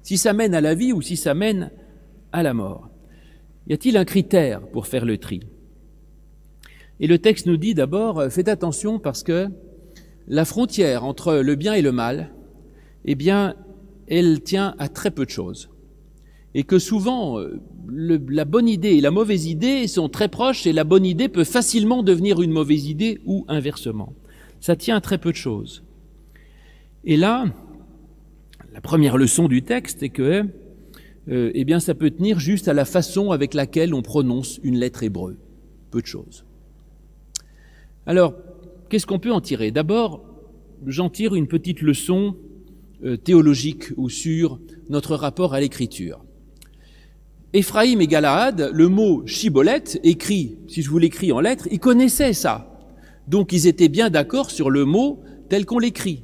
Si 0.01 0.17
ça 0.17 0.33
mène 0.33 0.55
à 0.55 0.61
la 0.61 0.73
vie 0.73 0.91
ou 0.91 1.01
si 1.01 1.17
ça 1.17 1.35
mène 1.35 1.71
à 2.31 2.41
la 2.41 2.53
mort. 2.53 2.89
Y 3.67 3.73
a-t-il 3.73 3.97
un 3.97 4.05
critère 4.05 4.61
pour 4.61 4.87
faire 4.87 5.05
le 5.05 5.19
tri? 5.19 5.41
Et 6.99 7.05
le 7.05 7.19
texte 7.19 7.45
nous 7.45 7.57
dit 7.57 7.75
d'abord, 7.75 8.23
faites 8.31 8.47
attention 8.47 8.97
parce 8.97 9.21
que 9.21 9.49
la 10.27 10.45
frontière 10.45 11.03
entre 11.03 11.35
le 11.35 11.55
bien 11.55 11.75
et 11.75 11.83
le 11.83 11.91
mal, 11.91 12.33
eh 13.05 13.13
bien, 13.13 13.55
elle 14.07 14.41
tient 14.41 14.73
à 14.79 14.89
très 14.89 15.11
peu 15.11 15.25
de 15.25 15.29
choses 15.29 15.69
et 16.57 16.63
que 16.63 16.79
souvent 16.79 17.39
euh, 17.39 17.61
le, 17.87 18.19
la 18.29 18.43
bonne 18.43 18.67
idée 18.67 18.95
et 18.95 19.01
la 19.01 19.11
mauvaise 19.11 19.45
idée 19.45 19.85
sont 19.85 20.09
très 20.09 20.27
proches 20.27 20.65
et 20.65 20.73
la 20.73 20.83
bonne 20.83 21.05
idée 21.05 21.29
peut 21.29 21.43
facilement 21.43 22.01
devenir 22.01 22.41
une 22.41 22.49
mauvaise 22.49 22.87
idée 22.87 23.21
ou 23.27 23.45
inversement. 23.47 24.13
Ça 24.59 24.75
tient 24.75 24.95
à 24.97 25.01
très 25.01 25.19
peu 25.19 25.29
de 25.31 25.37
choses. 25.37 25.83
Et 27.05 27.15
là, 27.15 27.45
la 28.73 28.81
première 28.81 29.17
leçon 29.17 29.47
du 29.47 29.61
texte 29.61 30.01
est 30.01 30.09
que, 30.09 30.45
euh, 31.29 31.51
eh 31.53 31.63
bien, 31.63 31.79
ça 31.79 31.93
peut 31.93 32.09
tenir 32.09 32.39
juste 32.39 32.67
à 32.67 32.73
la 32.73 32.85
façon 32.85 33.29
avec 33.29 33.53
laquelle 33.53 33.93
on 33.93 34.01
prononce 34.01 34.59
une 34.63 34.79
lettre 34.79 35.03
hébreu. 35.03 35.37
Peu 35.91 36.01
de 36.01 36.07
choses. 36.07 36.43
Alors, 38.07 38.33
qu'est-ce 38.89 39.05
qu'on 39.05 39.19
peut 39.19 39.31
en 39.31 39.41
tirer? 39.41 39.69
D'abord, 39.69 40.25
j'en 40.87 41.11
tire 41.11 41.35
une 41.35 41.47
petite 41.47 41.83
leçon 41.83 42.35
euh, 43.03 43.15
théologique 43.15 43.91
ou 43.95 44.09
sur 44.09 44.59
notre 44.89 45.15
rapport 45.15 45.53
à 45.53 45.59
l'écriture. 45.59 46.23
Éphraïm 47.53 48.01
et 48.01 48.07
Galaad, 48.07 48.71
le 48.73 48.87
mot 48.89 49.25
chibolette, 49.25 49.99
écrit, 50.03 50.57
si 50.67 50.81
je 50.81 50.89
vous 50.89 50.97
l'écris 50.97 51.31
en 51.31 51.39
lettres, 51.39 51.67
ils 51.71 51.79
connaissaient 51.79 52.33
ça. 52.33 52.77
Donc 53.27 53.53
ils 53.53 53.67
étaient 53.67 53.89
bien 53.89 54.09
d'accord 54.09 54.51
sur 54.51 54.69
le 54.69 54.85
mot 54.85 55.21
tel 55.49 55.65
qu'on 55.65 55.79
l'écrit. 55.79 56.23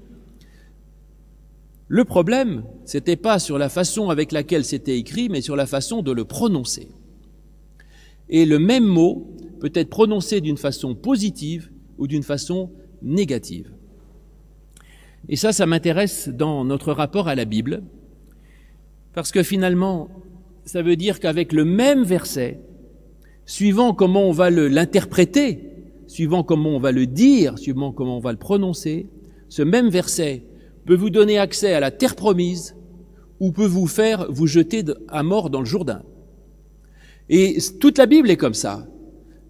Le 1.87 2.05
problème, 2.05 2.63
c'était 2.85 3.15
pas 3.15 3.39
sur 3.39 3.57
la 3.57 3.69
façon 3.69 4.09
avec 4.09 4.31
laquelle 4.31 4.65
c'était 4.65 4.97
écrit, 4.97 5.29
mais 5.29 5.41
sur 5.41 5.55
la 5.55 5.65
façon 5.65 6.01
de 6.01 6.11
le 6.11 6.25
prononcer. 6.25 6.89
Et 8.29 8.45
le 8.45 8.59
même 8.59 8.85
mot 8.85 9.27
peut 9.59 9.71
être 9.73 9.89
prononcé 9.89 10.41
d'une 10.41 10.57
façon 10.57 10.95
positive 10.95 11.69
ou 11.97 12.07
d'une 12.07 12.23
façon 12.23 12.71
négative. 13.01 13.71
Et 15.29 15.35
ça, 15.35 15.53
ça 15.53 15.65
m'intéresse 15.65 16.29
dans 16.29 16.65
notre 16.65 16.91
rapport 16.91 17.27
à 17.27 17.35
la 17.35 17.45
Bible, 17.45 17.83
parce 19.13 19.31
que 19.31 19.43
finalement, 19.43 20.09
ça 20.65 20.81
veut 20.81 20.95
dire 20.95 21.19
qu'avec 21.19 21.53
le 21.53 21.65
même 21.65 22.03
verset, 22.03 22.59
suivant 23.45 23.93
comment 23.93 24.27
on 24.27 24.31
va 24.31 24.49
l'interpréter, 24.49 25.69
suivant 26.07 26.43
comment 26.43 26.75
on 26.75 26.79
va 26.79 26.91
le 26.91 27.05
dire, 27.05 27.57
suivant 27.57 27.91
comment 27.91 28.17
on 28.17 28.21
va 28.21 28.31
le 28.31 28.37
prononcer, 28.37 29.07
ce 29.49 29.61
même 29.61 29.89
verset 29.89 30.43
peut 30.85 30.95
vous 30.95 31.09
donner 31.09 31.37
accès 31.37 31.73
à 31.73 31.79
la 31.79 31.91
terre 31.91 32.15
promise 32.15 32.75
ou 33.39 33.51
peut 33.51 33.65
vous 33.65 33.87
faire 33.87 34.31
vous 34.31 34.47
jeter 34.47 34.83
à 35.09 35.23
mort 35.23 35.49
dans 35.49 35.59
le 35.59 35.65
Jourdain. 35.65 36.03
Et 37.29 37.57
toute 37.79 37.97
la 37.97 38.05
Bible 38.05 38.29
est 38.29 38.37
comme 38.37 38.53
ça. 38.53 38.87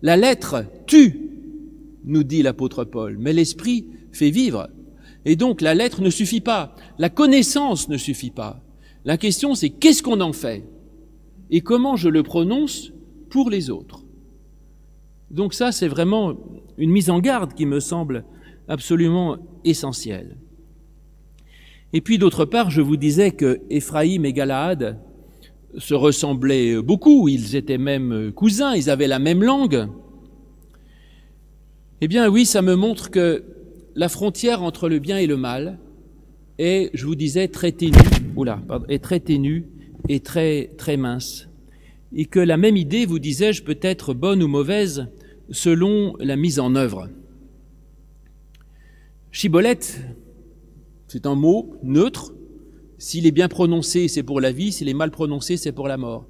La 0.02 0.18
lettre 0.18 0.66
tue, 0.86 1.30
nous 2.06 2.24
dit 2.24 2.44
l'apôtre 2.44 2.84
Paul, 2.84 3.18
mais 3.18 3.34
l'esprit 3.34 3.88
fait 4.12 4.30
vivre. 4.30 4.70
Et 5.26 5.36
donc 5.36 5.62
la 5.62 5.74
lettre 5.74 6.02
ne 6.02 6.10
suffit 6.10 6.42
pas, 6.42 6.76
la 6.98 7.10
connaissance 7.10 7.88
ne 7.88 7.98
suffit 7.98 8.32
pas. 8.32 8.62
La 9.06 9.18
question 9.18 9.56
c'est 9.56 9.70
qu'est-ce 9.70 10.04
qu'on 10.04 10.22
en 10.22 10.34
fait? 10.34 10.64
Et 11.54 11.62
comment 11.62 11.96
je 11.96 12.10
le 12.10 12.24
prononce 12.24 12.92
pour 13.30 13.52
les 13.52 13.70
autres. 13.70 14.04
Donc 15.30 15.54
ça 15.54 15.72
c'est 15.72 15.88
vraiment 15.88 16.34
une 16.78 16.90
mise 16.90 17.12
en 17.12 17.20
garde 17.20 17.54
qui 17.54 17.68
me 17.68 17.80
semble 17.80 18.26
absolument 18.68 19.38
essentielle. 19.64 20.38
Et 21.94 22.02
puis 22.02 22.18
d'autre 22.18 22.46
part, 22.46 22.72
je 22.72 22.82
vous 22.82 22.98
disais 22.98 23.30
que 23.30 23.62
Éphraïm 23.70 24.26
et 24.26 24.34
Galaad 24.34 25.00
se 25.78 25.94
ressemblaient 25.94 26.82
beaucoup, 26.82 27.28
ils 27.28 27.56
étaient 27.56 27.78
même 27.78 28.32
cousins, 28.32 28.74
ils 28.74 28.90
avaient 28.90 29.08
la 29.08 29.20
même 29.20 29.44
langue. 29.44 29.88
Eh 32.02 32.08
bien 32.08 32.28
oui, 32.30 32.48
ça 32.48 32.64
me 32.64 32.76
montre 32.76 33.12
que 33.12 33.44
la 33.94 34.10
frontière 34.10 34.64
entre 34.64 34.90
le 34.90 34.98
bien 34.98 35.20
et 35.20 35.28
le 35.28 35.38
mal 35.38 35.78
est, 36.58 36.90
je 36.96 37.06
vous 37.06 37.16
disais, 37.16 37.48
très 37.48 37.72
ténue, 37.72 38.00
oula, 38.36 38.60
est 38.90 39.04
très 39.04 39.20
ténue 39.20 39.68
et 40.10 40.20
très, 40.20 40.72
très 40.78 40.98
mince. 40.98 41.48
Et 42.16 42.26
que 42.26 42.40
la 42.40 42.58
même 42.58 42.78
idée, 42.78 43.06
vous 43.06 43.20
disais-je, 43.20 43.64
peut 43.64 43.80
être 43.82 44.14
bonne 44.14 44.44
ou 44.44 44.48
mauvaise 44.48 45.08
selon 45.50 46.16
la 46.20 46.36
mise 46.36 46.60
en 46.60 46.76
œuvre. 46.76 47.10
Chibolette, 49.32 50.00
c'est 51.08 51.26
un 51.26 51.36
mot 51.36 51.76
neutre. 51.84 52.34
S'il 52.98 53.26
est 53.26 53.32
bien 53.32 53.48
prononcé, 53.48 54.08
c'est 54.08 54.24
pour 54.24 54.40
la 54.40 54.52
vie. 54.52 54.72
S'il 54.72 54.90
est 54.90 54.94
mal 54.94 55.12
prononcé, 55.12 55.58
c'est 55.58 55.72
pour 55.72 55.88
la 55.88 55.98
mort. 55.98 56.28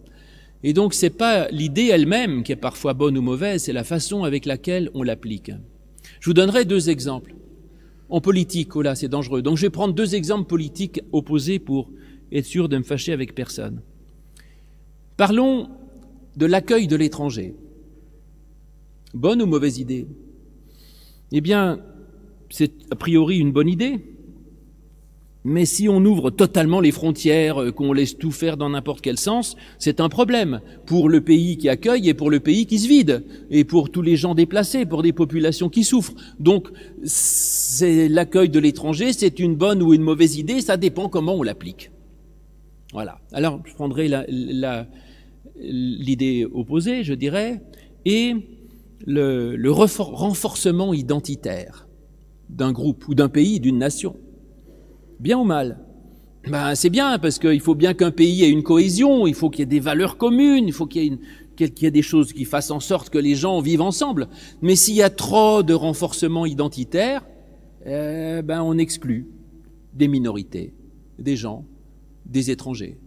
Et 0.63 0.71
donc, 0.71 0.93
c'est 0.93 1.09
pas 1.09 1.49
l'idée 1.49 1.87
elle-même 1.87 2.43
qui 2.43 2.53
est 2.53 2.57
parfois 2.57 2.93
bonne 2.93 3.17
ou 3.17 3.21
mauvaise, 3.21 3.63
c'est 3.63 3.73
la 3.73 3.83
façon 3.83 4.23
avec 4.23 4.45
laquelle 4.45 4.89
on 4.93 5.03
l'applique. 5.03 5.51
Je 6.21 6.29
vous 6.29 6.33
donnerai 6.33 6.63
deux 6.63 6.89
exemples. 6.89 7.35
En 8.09 8.21
politique, 8.21 8.75
oh 8.75 8.81
là, 8.81 8.95
c'est 8.95 9.09
dangereux. 9.09 9.41
Donc, 9.41 9.57
je 9.57 9.63
vais 9.63 9.69
prendre 9.69 9.93
deux 9.93 10.15
exemples 10.15 10.47
politiques 10.47 11.01
opposés 11.11 11.59
pour 11.59 11.89
être 12.31 12.45
sûr 12.45 12.69
de 12.69 12.77
me 12.77 12.83
fâcher 12.83 13.13
avec 13.13 13.35
personne. 13.35 13.81
Parlons 15.17 15.69
de 16.35 16.45
l'accueil 16.45 16.87
de 16.87 16.95
l'étranger. 16.95 17.55
Bonne 19.13 19.41
ou 19.41 19.45
mauvaise 19.45 19.77
idée? 19.77 20.07
Eh 21.31 21.41
bien, 21.41 21.79
c'est 22.49 22.71
a 22.91 22.95
priori 22.95 23.37
une 23.37 23.51
bonne 23.51 23.69
idée. 23.69 23.99
Mais 25.45 25.65
si 25.65 25.89
on 25.89 26.03
ouvre 26.05 26.29
totalement 26.29 26.79
les 26.79 26.91
frontières, 26.91 27.61
euh, 27.61 27.71
qu'on 27.71 27.91
laisse 27.91 28.17
tout 28.17 28.31
faire 28.31 28.55
dans 28.55 28.69
n'importe 28.69 29.01
quel 29.01 29.17
sens, 29.17 29.57
c'est 29.77 29.99
un 29.99 30.07
problème 30.07 30.61
pour 30.85 31.09
le 31.09 31.19
pays 31.19 31.57
qui 31.57 31.67
accueille 31.67 32.07
et 32.07 32.13
pour 32.13 32.31
le 32.31 32.39
pays 32.39 32.65
qui 32.65 32.79
se 32.79 32.87
vide, 32.87 33.25
et 33.49 33.65
pour 33.65 33.89
tous 33.89 34.01
les 34.01 34.15
gens 34.15 34.35
déplacés, 34.35 34.85
pour 34.85 35.03
des 35.03 35.11
populations 35.11 35.67
qui 35.67 35.83
souffrent. 35.83 36.13
Donc, 36.39 36.69
l'accueil 37.81 38.49
de 38.49 38.59
l'étranger, 38.59 39.11
c'est 39.11 39.37
une 39.39 39.55
bonne 39.55 39.81
ou 39.83 39.93
une 39.93 40.01
mauvaise 40.01 40.37
idée, 40.37 40.61
ça 40.61 40.77
dépend 40.77 41.09
comment 41.09 41.35
on 41.35 41.43
l'applique. 41.43 41.91
Voilà. 42.93 43.17
Alors, 43.31 43.59
je 43.65 43.73
prendrai 43.73 44.07
l'idée 45.57 46.45
opposée, 46.53 47.03
je 47.03 47.15
dirais, 47.15 47.61
et 48.05 48.35
le, 49.05 49.71
renforcement 49.71 50.93
identitaire 50.93 51.87
d'un 52.49 52.71
groupe 52.71 53.07
ou 53.07 53.15
d'un 53.15 53.29
pays, 53.29 53.59
d'une 53.59 53.79
nation. 53.79 54.15
Bien 55.19 55.39
ou 55.39 55.43
mal? 55.43 55.79
Ben, 56.47 56.75
C'est 56.75 56.91
bien, 56.91 57.17
parce 57.17 57.39
qu'il 57.39 57.61
faut 57.61 57.73
bien 57.73 57.95
qu'un 57.95 58.11
pays 58.11 58.43
ait 58.43 58.49
une 58.49 58.63
cohésion, 58.63 59.25
il 59.25 59.33
faut 59.33 59.49
qu'il 59.49 59.61
y 59.61 59.63
ait 59.63 59.65
des 59.65 59.79
valeurs 59.79 60.17
communes, 60.17 60.67
il 60.67 60.73
faut 60.73 60.85
qu'il 60.85 61.17
y, 61.59 61.85
ait 61.85 61.91
des 61.91 62.01
choses 62.03 62.31
qui 62.31 62.45
fassent 62.45 62.71
en 62.71 62.79
sorte 62.79 63.09
que 63.09 63.17
les 63.17 63.33
gens 63.33 63.59
vivent 63.59 63.81
ensemble. 63.81 64.27
Mais 64.61 64.75
s'il 64.75 64.95
y 64.95 65.01
a 65.01 65.09
trop 65.09 65.63
de 65.63 65.73
renforcement 65.73 66.45
identitaire, 66.45 67.25
eh 67.85 68.41
ben, 68.43 68.61
on 68.61 68.77
exclut 68.77 69.27
des 69.93 70.07
minorités, 70.07 70.75
des 71.17 71.35
gens, 71.35 71.65
des 72.25 72.51
étrangers. 72.51 72.97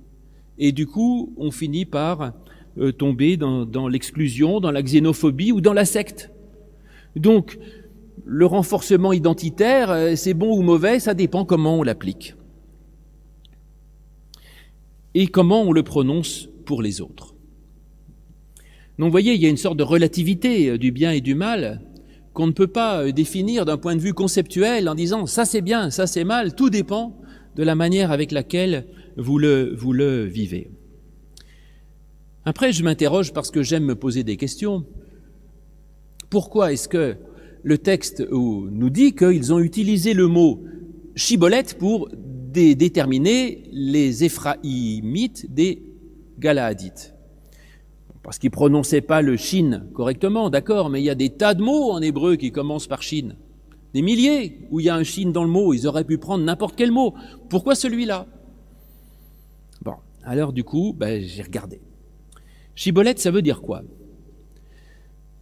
Et 0.58 0.72
du 0.72 0.86
coup, 0.86 1.34
on 1.36 1.50
finit 1.50 1.84
par 1.84 2.32
euh, 2.78 2.92
tomber 2.92 3.36
dans, 3.36 3.88
l'exclusion, 3.88 4.60
dans 4.60 4.70
la 4.70 4.82
xénophobie 4.82 5.52
ou 5.52 5.60
dans 5.60 5.72
la 5.72 5.84
secte. 5.84 6.30
Donc, 7.14 7.58
le 8.24 8.46
renforcement 8.46 9.12
identitaire, 9.12 9.90
euh, 9.90 10.14
c'est 10.14 10.34
bon 10.34 10.56
ou 10.56 10.62
mauvais, 10.62 10.98
ça 10.98 11.14
dépend 11.14 11.44
comment 11.44 11.78
on 11.78 11.82
l'applique. 11.82 12.34
Et 15.14 15.26
comment 15.26 15.62
on 15.62 15.72
le 15.72 15.82
prononce 15.82 16.48
pour 16.66 16.82
les 16.82 17.00
autres. 17.00 17.34
Donc 18.98 19.06
vous 19.06 19.12
voyez, 19.12 19.34
il 19.34 19.42
y 19.42 19.46
a 19.46 19.50
une 19.50 19.56
sorte 19.56 19.78
de 19.78 19.82
relativité 19.82 20.70
euh, 20.70 20.78
du 20.78 20.90
bien 20.90 21.12
et 21.12 21.20
du 21.20 21.34
mal 21.34 21.80
qu'on 22.34 22.46
ne 22.46 22.52
peut 22.52 22.66
pas 22.66 23.10
définir 23.12 23.64
d'un 23.64 23.78
point 23.78 23.96
de 23.96 24.00
vue 24.00 24.12
conceptuel 24.12 24.90
en 24.90 24.94
disant 24.94 25.24
ça 25.24 25.46
c'est 25.46 25.62
bien, 25.62 25.88
ça 25.88 26.06
c'est 26.06 26.24
mal, 26.24 26.54
tout 26.54 26.68
dépend 26.68 27.18
de 27.54 27.62
la 27.62 27.74
manière 27.74 28.12
avec 28.12 28.32
laquelle 28.32 28.86
vous 29.16 29.38
le, 29.38 29.74
vous 29.74 29.92
le 29.92 30.24
vivez. 30.24 30.70
Après, 32.44 32.72
je 32.72 32.84
m'interroge 32.84 33.32
parce 33.32 33.50
que 33.50 33.62
j'aime 33.62 33.84
me 33.84 33.96
poser 33.96 34.22
des 34.22 34.36
questions. 34.36 34.84
Pourquoi 36.30 36.72
est-ce 36.72 36.88
que 36.88 37.16
le 37.62 37.78
texte 37.78 38.24
nous 38.30 38.90
dit 38.90 39.14
qu'ils 39.14 39.52
ont 39.52 39.58
utilisé 39.58 40.14
le 40.14 40.28
mot 40.28 40.62
chibolette 41.16 41.78
pour 41.78 42.08
déterminer 42.12 43.64
les 43.72 44.24
Éphraïmites 44.24 45.52
des 45.52 45.82
Galaadites. 46.38 47.14
Parce 48.22 48.38
qu'ils 48.38 48.50
prononçaient 48.50 49.00
pas 49.00 49.22
le 49.22 49.36
Shin 49.36 49.84
correctement, 49.94 50.50
d'accord, 50.50 50.90
mais 50.90 51.00
il 51.00 51.04
y 51.04 51.10
a 51.10 51.14
des 51.14 51.30
tas 51.30 51.54
de 51.54 51.62
mots 51.62 51.92
en 51.92 52.00
hébreu 52.00 52.36
qui 52.36 52.50
commencent 52.52 52.88
par 52.88 53.02
Shin. 53.02 53.36
Des 53.94 54.02
milliers 54.02 54.60
où 54.70 54.80
il 54.80 54.86
y 54.86 54.88
a 54.88 54.94
un 54.94 55.04
Shin 55.04 55.30
dans 55.30 55.44
le 55.44 55.50
mot, 55.50 55.72
ils 55.72 55.86
auraient 55.86 56.04
pu 56.04 56.18
prendre 56.18 56.44
n'importe 56.44 56.76
quel 56.76 56.92
mot. 56.92 57.14
Pourquoi 57.48 57.74
celui-là? 57.74 58.26
Alors 60.26 60.52
du 60.52 60.64
coup, 60.64 60.92
ben, 60.92 61.22
j'ai 61.22 61.42
regardé. 61.42 61.80
Chibolette, 62.74 63.20
ça 63.20 63.30
veut 63.30 63.42
dire 63.42 63.62
quoi? 63.62 63.82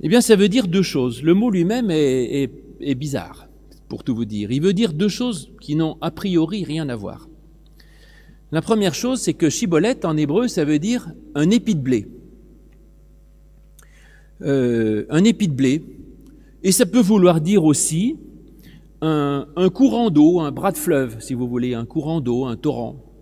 Eh 0.02 0.08
bien, 0.08 0.20
ça 0.20 0.36
veut 0.36 0.50
dire 0.50 0.68
deux 0.68 0.82
choses. 0.82 1.22
Le 1.22 1.32
mot 1.32 1.50
lui-même 1.50 1.90
est, 1.90 2.50
bizarre, 2.94 3.48
pour 3.88 4.04
tout 4.04 4.14
vous 4.14 4.26
dire. 4.26 4.52
Il 4.52 4.60
veut 4.60 4.74
dire 4.74 4.92
deux 4.92 5.08
choses 5.08 5.50
qui 5.60 5.74
n'ont 5.74 5.96
a 6.02 6.10
priori 6.10 6.64
rien 6.64 6.88
à 6.90 6.96
voir. 6.96 7.28
La 8.52 8.60
première 8.60 8.94
chose, 8.94 9.20
c'est 9.20 9.32
que 9.32 9.48
chibolette, 9.48 10.04
en 10.04 10.18
hébreu, 10.18 10.48
ça 10.48 10.66
veut 10.66 10.78
dire 10.78 11.10
un 11.34 11.50
épi 11.50 11.74
de 11.74 11.80
blé. 11.80 12.06
Euh, 14.42 15.06
un 15.08 15.24
épi 15.24 15.48
de 15.48 15.54
blé. 15.54 15.82
Et 16.62 16.72
ça 16.72 16.84
peut 16.84 17.00
vouloir 17.00 17.40
dire 17.40 17.64
aussi 17.64 18.16
un, 19.00 19.46
un 19.56 19.70
courant 19.70 20.10
d'eau, 20.10 20.40
un 20.40 20.52
bras 20.52 20.72
de 20.72 20.76
fleuve, 20.76 21.20
si 21.20 21.32
vous 21.32 21.48
voulez, 21.48 21.72
un 21.72 21.86
courant 21.86 22.20
d'eau, 22.20 22.44
un 22.44 22.56
torrent. 22.56 23.13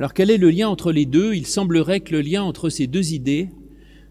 Alors 0.00 0.14
quel 0.14 0.30
est 0.30 0.38
le 0.38 0.48
lien 0.48 0.66
entre 0.66 0.92
les 0.92 1.04
deux? 1.04 1.34
Il 1.34 1.46
semblerait 1.46 2.00
que 2.00 2.12
le 2.12 2.22
lien 2.22 2.42
entre 2.42 2.70
ces 2.70 2.86
deux 2.86 3.12
idées 3.12 3.50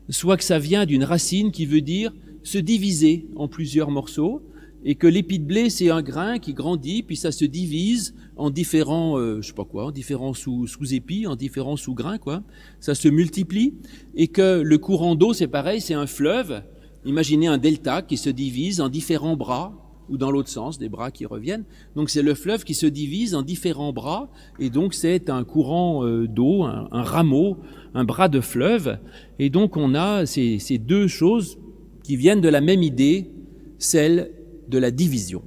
soit 0.08 0.38
que 0.38 0.44
ça 0.44 0.60
vient 0.60 0.86
d'une 0.86 1.04
racine 1.04 1.52
qui 1.52 1.66
veut 1.66 1.82
dire 1.82 2.14
se 2.44 2.60
diviser 2.60 3.26
en 3.36 3.48
plusieurs 3.48 3.90
morceaux, 3.90 4.44
et 4.86 4.94
que 4.94 5.08
l'épi 5.08 5.40
de 5.40 5.46
blé, 5.46 5.72
c'est 5.72 5.90
un 5.90 6.04
grain 6.04 6.38
qui 6.38 6.54
grandit, 6.54 7.02
puis 7.02 7.16
ça 7.16 7.32
se 7.32 7.44
divise 7.44 8.14
en 8.36 8.52
différents, 8.52 9.18
euh, 9.18 9.42
je 9.42 9.48
sais 9.48 9.54
pas 9.54 9.66
quoi, 9.66 9.88
en 9.88 9.92
différents 9.92 10.36
sous, 10.36 10.68
sous-épis, 10.68 11.26
en 11.26 11.36
différents 11.36 11.76
sous-grains, 11.76 12.20
quoi. 12.20 12.44
Ça 12.80 12.94
se 12.94 13.08
multiplie, 13.08 13.74
et 14.16 14.28
que 14.28 14.62
le 14.62 14.78
courant 14.78 15.16
d'eau, 15.16 15.34
c'est 15.34 15.48
pareil, 15.48 15.82
c'est 15.82 15.96
un 15.96 16.08
fleuve. 16.08 16.62
Imaginez 17.04 17.48
un 17.48 17.58
delta 17.58 18.04
qui 18.04 18.16
se 18.16 18.30
divise 18.30 18.80
en 18.80 18.90
différents 18.90 19.36
bras, 19.36 19.74
ou 20.10 20.18
dans 20.18 20.32
l'autre 20.32 20.50
sens, 20.50 20.78
des 20.78 20.90
bras 20.90 21.12
qui 21.12 21.26
reviennent. 21.26 21.66
Donc 21.96 22.10
c'est 22.10 22.22
le 22.22 22.34
fleuve 22.34 22.64
qui 22.64 22.74
se 22.74 22.86
divise 22.86 23.36
en 23.36 23.42
différents 23.42 23.94
bras, 23.94 24.30
et 24.60 24.70
donc 24.70 24.94
c'est 24.94 25.30
un 25.30 25.44
courant 25.44 26.06
euh, 26.06 26.28
d'eau, 26.28 26.64
un, 26.64 26.88
rameau, 26.92 27.58
un 27.94 28.04
bras 28.04 28.30
de 28.30 28.42
fleuve. 28.42 28.98
Et 29.40 29.50
donc 29.50 29.78
on 29.78 29.96
a 29.96 30.26
ces, 30.26 30.60
ces 30.60 30.78
deux 30.78 31.08
choses 31.08 31.58
qui 32.04 32.16
viennent 32.16 32.42
de 32.42 32.50
la 32.50 32.62
même 32.62 32.84
idée, 32.84 33.30
celle 33.78 34.32
de 34.68 34.78
la 34.78 34.92
division. 34.92 35.44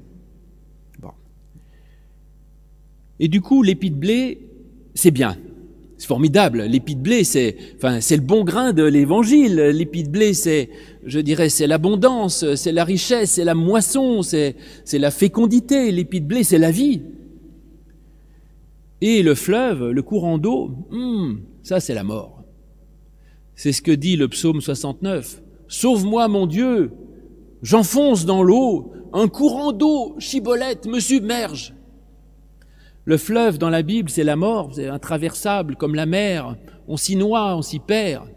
Et 3.23 3.29
du 3.29 3.41
coup, 3.41 3.63
l'épi 3.63 3.89
de 3.89 3.95
blé, 3.95 4.49
c'est 4.95 5.13
bien. 5.13 5.37
C'est 6.03 6.09
formidable. 6.09 6.63
L'épi 6.63 6.97
de 6.97 7.01
blé, 7.01 7.23
c'est, 7.23 7.57
enfin, 7.77 8.01
c'est 8.01 8.17
le 8.17 8.23
bon 8.23 8.43
grain 8.43 8.73
de 8.73 8.83
l'évangile. 8.83 9.55
L'épi 9.55 10.03
de 10.03 10.09
blé, 10.09 10.35
c'est, 10.35 10.69
je 11.07 11.21
dirais, 11.21 11.49
c'est 11.49 11.69
l'abondance, 11.69 12.45
c'est 12.57 12.73
la 12.73 12.83
richesse, 12.83 13.31
c'est 13.31 13.45
la 13.45 13.55
moisson, 13.55 14.23
c'est, 14.23 14.57
c'est 14.85 14.99
la 14.99 15.13
fécondité. 15.13 15.93
L'épi 15.93 16.21
de 16.21 16.27
blé, 16.27 16.43
c'est 16.43 16.59
la 16.59 16.73
vie. 16.73 17.03
Et 19.01 19.23
le 19.23 19.37
fleuve, 19.37 19.91
le 19.91 20.03
courant 20.03 20.39
d'eau, 20.39 20.73
hmm, 20.91 21.35
ça, 21.63 21.79
c'est 21.79 21.95
la 21.95 22.03
mort. 22.03 22.43
C'est 23.55 23.71
ce 23.71 23.81
que 23.81 23.93
dit 23.93 24.17
le 24.17 24.27
psaume 24.27 24.61
69. 24.61 25.41
Sauve-moi, 25.69 26.27
mon 26.27 26.49
Dieu, 26.49 26.91
j'enfonce 27.63 28.27
dans 28.27 28.43
l'eau, 28.43 28.93
un 29.13 29.29
courant 29.29 29.71
d'eau, 29.71 30.17
chibolette, 30.19 30.87
me 30.87 30.99
submerge. 30.99 31.75
Le 33.05 33.17
fleuve 33.17 33.59
dans 33.59 33.71
la 33.71 33.83
Bible, 33.83 34.11
c'est 34.11 34.25
la 34.25 34.37
mort, 34.37 34.73
c'est 34.75 34.87
intraversable 34.87 35.77
comme 35.77 35.95
la 35.95 36.07
mer, 36.07 36.57
on 36.87 36.97
s'y 36.97 37.17
noie, 37.17 37.57
on 37.57 37.63
s'y 37.63 37.81
perd. 37.81 38.29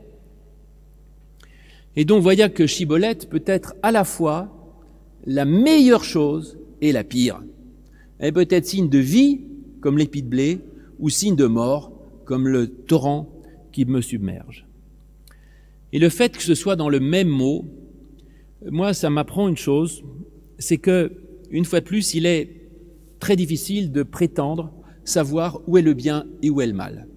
Et 1.95 2.03
donc 2.03 2.21
voyez 2.21 2.49
que 2.49 2.65
chibolette 2.65 3.29
peut 3.29 3.43
être 3.45 3.75
à 3.83 3.91
la 3.91 4.03
fois 4.03 4.51
la 5.25 5.45
meilleure 5.45 6.03
chose 6.03 6.57
et 6.81 6.91
la 6.91 7.03
pire. 7.03 7.41
Elle 8.19 8.33
peut 8.33 8.47
être 8.49 8.65
signe 8.65 8.89
de 8.89 8.99
vie, 8.99 9.41
comme 9.81 9.97
l'épi 9.97 10.23
de 10.23 10.27
blé, 10.27 10.61
ou 10.99 11.09
signe 11.09 11.35
de 11.35 11.45
mort, 11.45 11.91
comme 12.25 12.47
le 12.47 12.67
torrent 12.67 13.29
qui 13.71 13.85
me 13.85 14.01
submerge. 14.01 14.65
Et 15.93 15.99
le 15.99 16.09
fait 16.09 16.35
que 16.35 16.43
ce 16.43 16.55
soit 16.55 16.75
dans 16.75 16.89
le 16.89 16.99
même 16.99 17.27
mot, 17.27 17.65
moi, 18.69 18.93
ça 18.93 19.09
m'apprend 19.09 19.47
une 19.47 19.57
chose, 19.57 20.03
c'est 20.57 20.77
que, 20.77 21.11
une 21.51 21.65
fois 21.65 21.81
de 21.81 21.85
plus, 21.85 22.13
il 22.15 22.25
est 22.25 22.64
très 23.19 23.35
difficile 23.35 23.91
de 23.91 24.03
prétendre 24.03 24.71
savoir 25.03 25.61
où 25.67 25.77
est 25.77 25.81
le 25.81 25.93
bien 25.93 26.25
et 26.41 26.49
où 26.49 26.61
est 26.61 26.67
le 26.67 26.73
mal. 26.73 27.07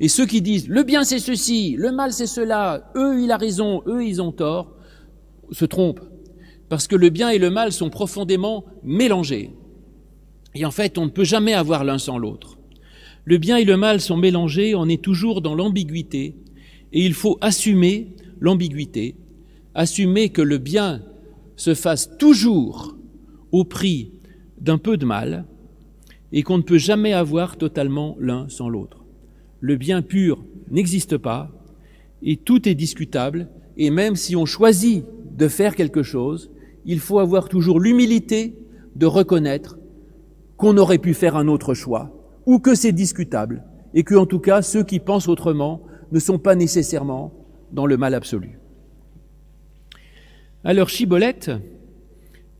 Et 0.00 0.08
ceux 0.08 0.26
qui 0.26 0.42
disent 0.42 0.68
le 0.68 0.82
bien 0.82 1.04
c'est 1.04 1.18
ceci, 1.18 1.76
le 1.78 1.92
mal 1.92 2.12
c'est 2.12 2.26
cela, 2.26 2.90
eux 2.96 3.22
il 3.22 3.30
a 3.30 3.36
raison, 3.36 3.82
eux 3.86 4.04
ils 4.04 4.20
ont 4.20 4.32
tort, 4.32 4.74
se 5.50 5.64
trompent. 5.64 6.02
Parce 6.68 6.88
que 6.88 6.96
le 6.96 7.10
bien 7.10 7.28
et 7.30 7.38
le 7.38 7.50
mal 7.50 7.70
sont 7.72 7.90
profondément 7.90 8.64
mélangés. 8.82 9.50
Et 10.54 10.64
en 10.64 10.70
fait, 10.70 10.98
on 10.98 11.04
ne 11.04 11.10
peut 11.10 11.24
jamais 11.24 11.54
avoir 11.54 11.84
l'un 11.84 11.98
sans 11.98 12.18
l'autre. 12.18 12.58
Le 13.24 13.38
bien 13.38 13.56
et 13.56 13.64
le 13.64 13.76
mal 13.76 14.00
sont 14.00 14.16
mélangés, 14.16 14.74
on 14.74 14.88
est 14.88 15.02
toujours 15.02 15.42
dans 15.42 15.54
l'ambiguïté, 15.54 16.34
et 16.92 17.06
il 17.06 17.14
faut 17.14 17.38
assumer 17.40 18.16
l'ambiguïté, 18.40 19.16
assumer 19.74 20.30
que 20.30 20.42
le 20.42 20.58
bien 20.58 21.02
se 21.56 21.74
fasse 21.74 22.16
toujours 22.18 22.96
au 23.52 23.64
prix 23.64 24.10
d'un 24.62 24.78
peu 24.78 24.96
de 24.96 25.04
mal, 25.04 25.44
et 26.30 26.42
qu'on 26.42 26.56
ne 26.56 26.62
peut 26.62 26.78
jamais 26.78 27.12
avoir 27.12 27.56
totalement 27.56 28.16
l'un 28.18 28.48
sans 28.48 28.68
l'autre. 28.68 29.04
Le 29.60 29.76
bien 29.76 30.02
pur 30.02 30.44
n'existe 30.70 31.18
pas, 31.18 31.50
et 32.22 32.36
tout 32.36 32.68
est 32.68 32.76
discutable, 32.76 33.48
et 33.76 33.90
même 33.90 34.16
si 34.16 34.36
on 34.36 34.46
choisit 34.46 35.04
de 35.36 35.48
faire 35.48 35.74
quelque 35.74 36.02
chose, 36.02 36.50
il 36.84 37.00
faut 37.00 37.18
avoir 37.18 37.48
toujours 37.48 37.80
l'humilité 37.80 38.56
de 38.94 39.06
reconnaître 39.06 39.78
qu'on 40.56 40.76
aurait 40.76 40.98
pu 40.98 41.12
faire 41.12 41.36
un 41.36 41.48
autre 41.48 41.74
choix, 41.74 42.12
ou 42.46 42.60
que 42.60 42.76
c'est 42.76 42.92
discutable, 42.92 43.64
et 43.94 44.04
que 44.04 44.14
en 44.14 44.26
tout 44.26 44.38
cas 44.38 44.62
ceux 44.62 44.84
qui 44.84 45.00
pensent 45.00 45.28
autrement 45.28 45.82
ne 46.12 46.20
sont 46.20 46.38
pas 46.38 46.54
nécessairement 46.54 47.32
dans 47.72 47.86
le 47.86 47.96
mal 47.96 48.14
absolu. 48.14 48.60
Alors 50.62 50.88
Chibolette, 50.88 51.50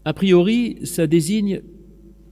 a 0.05 0.13
priori, 0.13 0.81
ça 0.83 1.07
désigne 1.07 1.63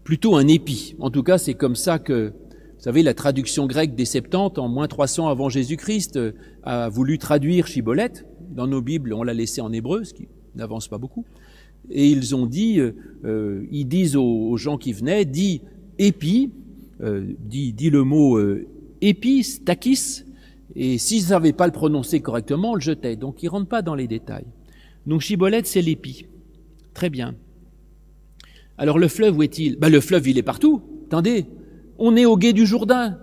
plutôt 0.04 0.36
un 0.36 0.46
épi. 0.46 0.94
En 0.98 1.10
tout 1.10 1.22
cas, 1.22 1.38
c'est 1.38 1.54
comme 1.54 1.76
ça 1.76 1.98
que, 1.98 2.28
vous 2.28 2.82
savez, 2.82 3.02
la 3.02 3.14
traduction 3.14 3.66
grecque 3.66 3.94
des 3.94 4.04
Septante, 4.04 4.58
en 4.58 4.68
moins 4.68 4.88
300 4.88 5.28
avant 5.28 5.48
Jésus-Christ, 5.48 6.16
euh, 6.16 6.32
a 6.62 6.88
voulu 6.88 7.18
traduire 7.18 7.66
Chibolette. 7.66 8.26
Dans 8.50 8.66
nos 8.66 8.82
Bibles, 8.82 9.12
on 9.12 9.22
l'a 9.22 9.34
laissé 9.34 9.60
en 9.60 9.72
hébreu, 9.72 10.04
ce 10.04 10.14
qui 10.14 10.28
n'avance 10.54 10.88
pas 10.88 10.98
beaucoup. 10.98 11.24
Et 11.90 12.08
ils 12.08 12.34
ont 12.34 12.46
dit, 12.46 12.80
euh, 12.80 12.92
euh, 13.24 13.66
ils 13.70 13.86
disent 13.86 14.16
aux, 14.16 14.56
gens 14.56 14.76
qui 14.76 14.92
venaient, 14.92 15.24
dit 15.24 15.62
épi, 15.98 16.50
dit, 17.00 17.72
dit, 17.72 17.88
le 17.90 18.04
mot 18.04 18.38
épi, 19.00 19.42
stakis, 19.42 20.24
et 20.76 20.98
s'ils 20.98 21.22
ne 21.22 21.28
savaient 21.28 21.52
pas 21.52 21.66
le 21.66 21.72
prononcer 21.72 22.20
correctement, 22.20 22.72
on 22.72 22.74
le 22.74 22.80
jetait. 22.80 23.16
Donc 23.16 23.42
ils 23.42 23.46
ne 23.46 23.50
rentrent 23.50 23.68
pas 23.68 23.82
dans 23.82 23.94
les 23.94 24.06
détails. 24.06 24.46
Donc 25.06 25.20
Chibolette, 25.22 25.66
c'est 25.66 25.82
l'épi. 25.82 26.26
Très 26.94 27.10
bien. 27.10 27.34
Alors 28.80 28.98
le 28.98 29.08
fleuve, 29.08 29.36
où 29.36 29.42
est-il? 29.42 29.76
Ben, 29.76 29.90
Le 29.90 30.00
fleuve, 30.00 30.26
il 30.26 30.38
est 30.38 30.42
partout. 30.42 30.80
Attendez, 31.06 31.44
on 31.98 32.16
est 32.16 32.24
au 32.24 32.38
gué 32.38 32.54
du 32.54 32.64
Jourdain. 32.64 33.18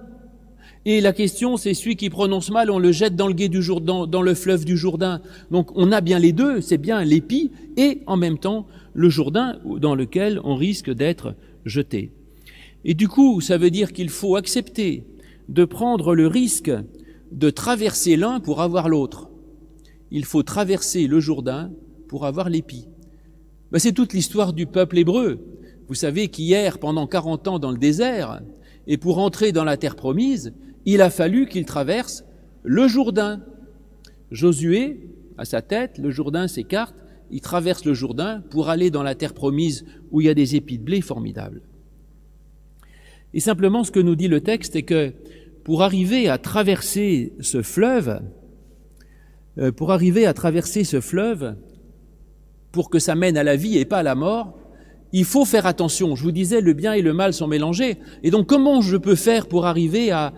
Et 0.86 1.02
la 1.02 1.14
question, 1.14 1.58
c'est 1.58 1.74
celui 1.74 1.96
qui 1.96 2.12
prononce 2.12 2.52
mal, 2.52 2.70
on 2.70 2.78
le 2.78 2.92
jette 2.92 3.16
dans 3.16 3.28
le 3.28 3.34
gué 3.34 3.50
du 3.50 3.64
Jourdain, 3.64 4.06
dans 4.06 4.22
le 4.22 4.36
fleuve 4.36 4.66
du 4.66 4.78
Jourdain. 4.78 5.20
Donc 5.50 5.72
on 5.74 5.92
a 5.92 6.00
bien 6.00 6.20
les 6.20 6.32
deux, 6.32 6.62
c'est 6.62 6.78
bien 6.78 7.04
l'épi 7.04 7.50
et 7.76 8.04
en 8.06 8.18
même 8.18 8.38
temps 8.38 8.68
le 8.94 9.10
Jourdain 9.10 9.58
dans 9.66 9.96
lequel 9.96 10.40
on 10.44 10.56
risque 10.56 10.92
d'être 10.92 11.34
jeté. 11.66 12.12
Et 12.86 12.94
du 12.94 13.08
coup, 13.08 13.42
ça 13.42 13.58
veut 13.58 13.72
dire 13.72 13.94
qu'il 13.94 14.10
faut 14.10 14.36
accepter 14.36 15.06
de 15.50 15.66
prendre 15.66 16.14
le 16.14 16.28
risque 16.28 16.72
de 17.32 17.50
traverser 17.50 18.16
l'un 18.16 18.40
pour 18.40 18.62
avoir 18.62 18.90
l'autre. 18.90 19.28
Il 20.12 20.24
faut 20.24 20.44
traverser 20.44 21.08
le 21.08 21.20
Jourdain 21.20 21.72
pour 22.08 22.28
avoir 22.28 22.48
l'épi. 22.48 22.86
Ben, 23.72 23.80
c'est 23.80 23.92
toute 23.92 24.14
l'histoire 24.14 24.54
du 24.54 24.66
peuple 24.66 24.98
hébreu. 24.98 25.40
Vous 25.88 25.96
savez 25.96 26.30
qu'hier, 26.30 26.80
pendant 26.80 27.08
40 27.08 27.48
ans 27.48 27.60
dans 27.60 27.72
le 27.72 27.78
désert, 27.78 28.42
et 28.88 28.98
pour 28.98 29.20
entrer 29.20 29.52
dans 29.52 29.64
la 29.64 29.78
terre 29.78 29.96
promise, 29.96 30.54
il 30.86 31.02
a 31.02 31.10
fallu 31.10 31.48
qu'il 31.48 31.66
traverse 31.66 32.24
le 32.64 32.88
Jourdain. 32.88 33.42
Josué, 34.32 35.10
à 35.38 35.46
sa 35.46 35.62
tête, 35.62 35.98
le 35.98 36.10
Jourdain 36.12 36.48
s'écarte, 36.48 36.96
il 37.30 37.42
traverse 37.42 37.84
le 37.84 37.94
Jourdain 37.94 38.42
pour 38.50 38.70
aller 38.70 38.90
dans 38.90 39.04
la 39.04 39.16
terre 39.16 39.34
promise 39.34 39.86
où 40.12 40.22
il 40.22 40.28
y 40.28 40.30
a 40.30 40.34
des 40.34 40.56
épis 40.56 40.78
de 40.78 40.84
blé 40.84 41.02
formidables. 41.02 41.62
Et 43.34 43.42
simplement, 43.42 43.84
ce 43.84 43.92
que 43.92 44.00
nous 44.00 44.16
dit 44.16 44.30
le 44.30 44.42
texte 44.42 44.76
est 44.76 44.84
que 44.84 45.14
pour 45.66 45.84
arriver 45.84 46.30
à 46.30 46.38
traverser 46.38 47.34
ce 47.42 47.62
fleuve, 47.62 48.22
euh, 49.58 49.74
pour 49.74 49.92
arriver 49.92 50.26
à 50.26 50.34
traverser 50.34 50.86
ce 50.86 51.02
fleuve, 51.02 51.56
pour 52.78 52.92
que 52.92 53.00
ça 53.00 53.16
mène 53.16 53.38
à 53.38 53.44
la 53.44 53.56
vie 53.56 53.80
et 53.80 53.86
pas 53.86 53.98
à 53.98 54.04
la 54.04 54.14
mort, 54.14 54.54
il 55.12 55.26
faut 55.26 55.46
faire 55.46 55.66
attention. 55.66 56.16
Je 56.16 56.22
vous 56.22 56.32
disais, 56.32 56.62
le 56.62 56.74
bien 56.74 56.94
et 56.94 57.02
le 57.02 57.12
mal 57.12 57.34
sont 57.34 57.48
mélangés. 57.48 57.98
Et 58.22 58.30
donc, 58.30 58.46
comment 58.46 58.82
je 58.82 58.98
peux 58.98 59.16
faire 59.16 59.48
pour 59.48 59.66
arriver 59.66 60.12
à, 60.12 60.32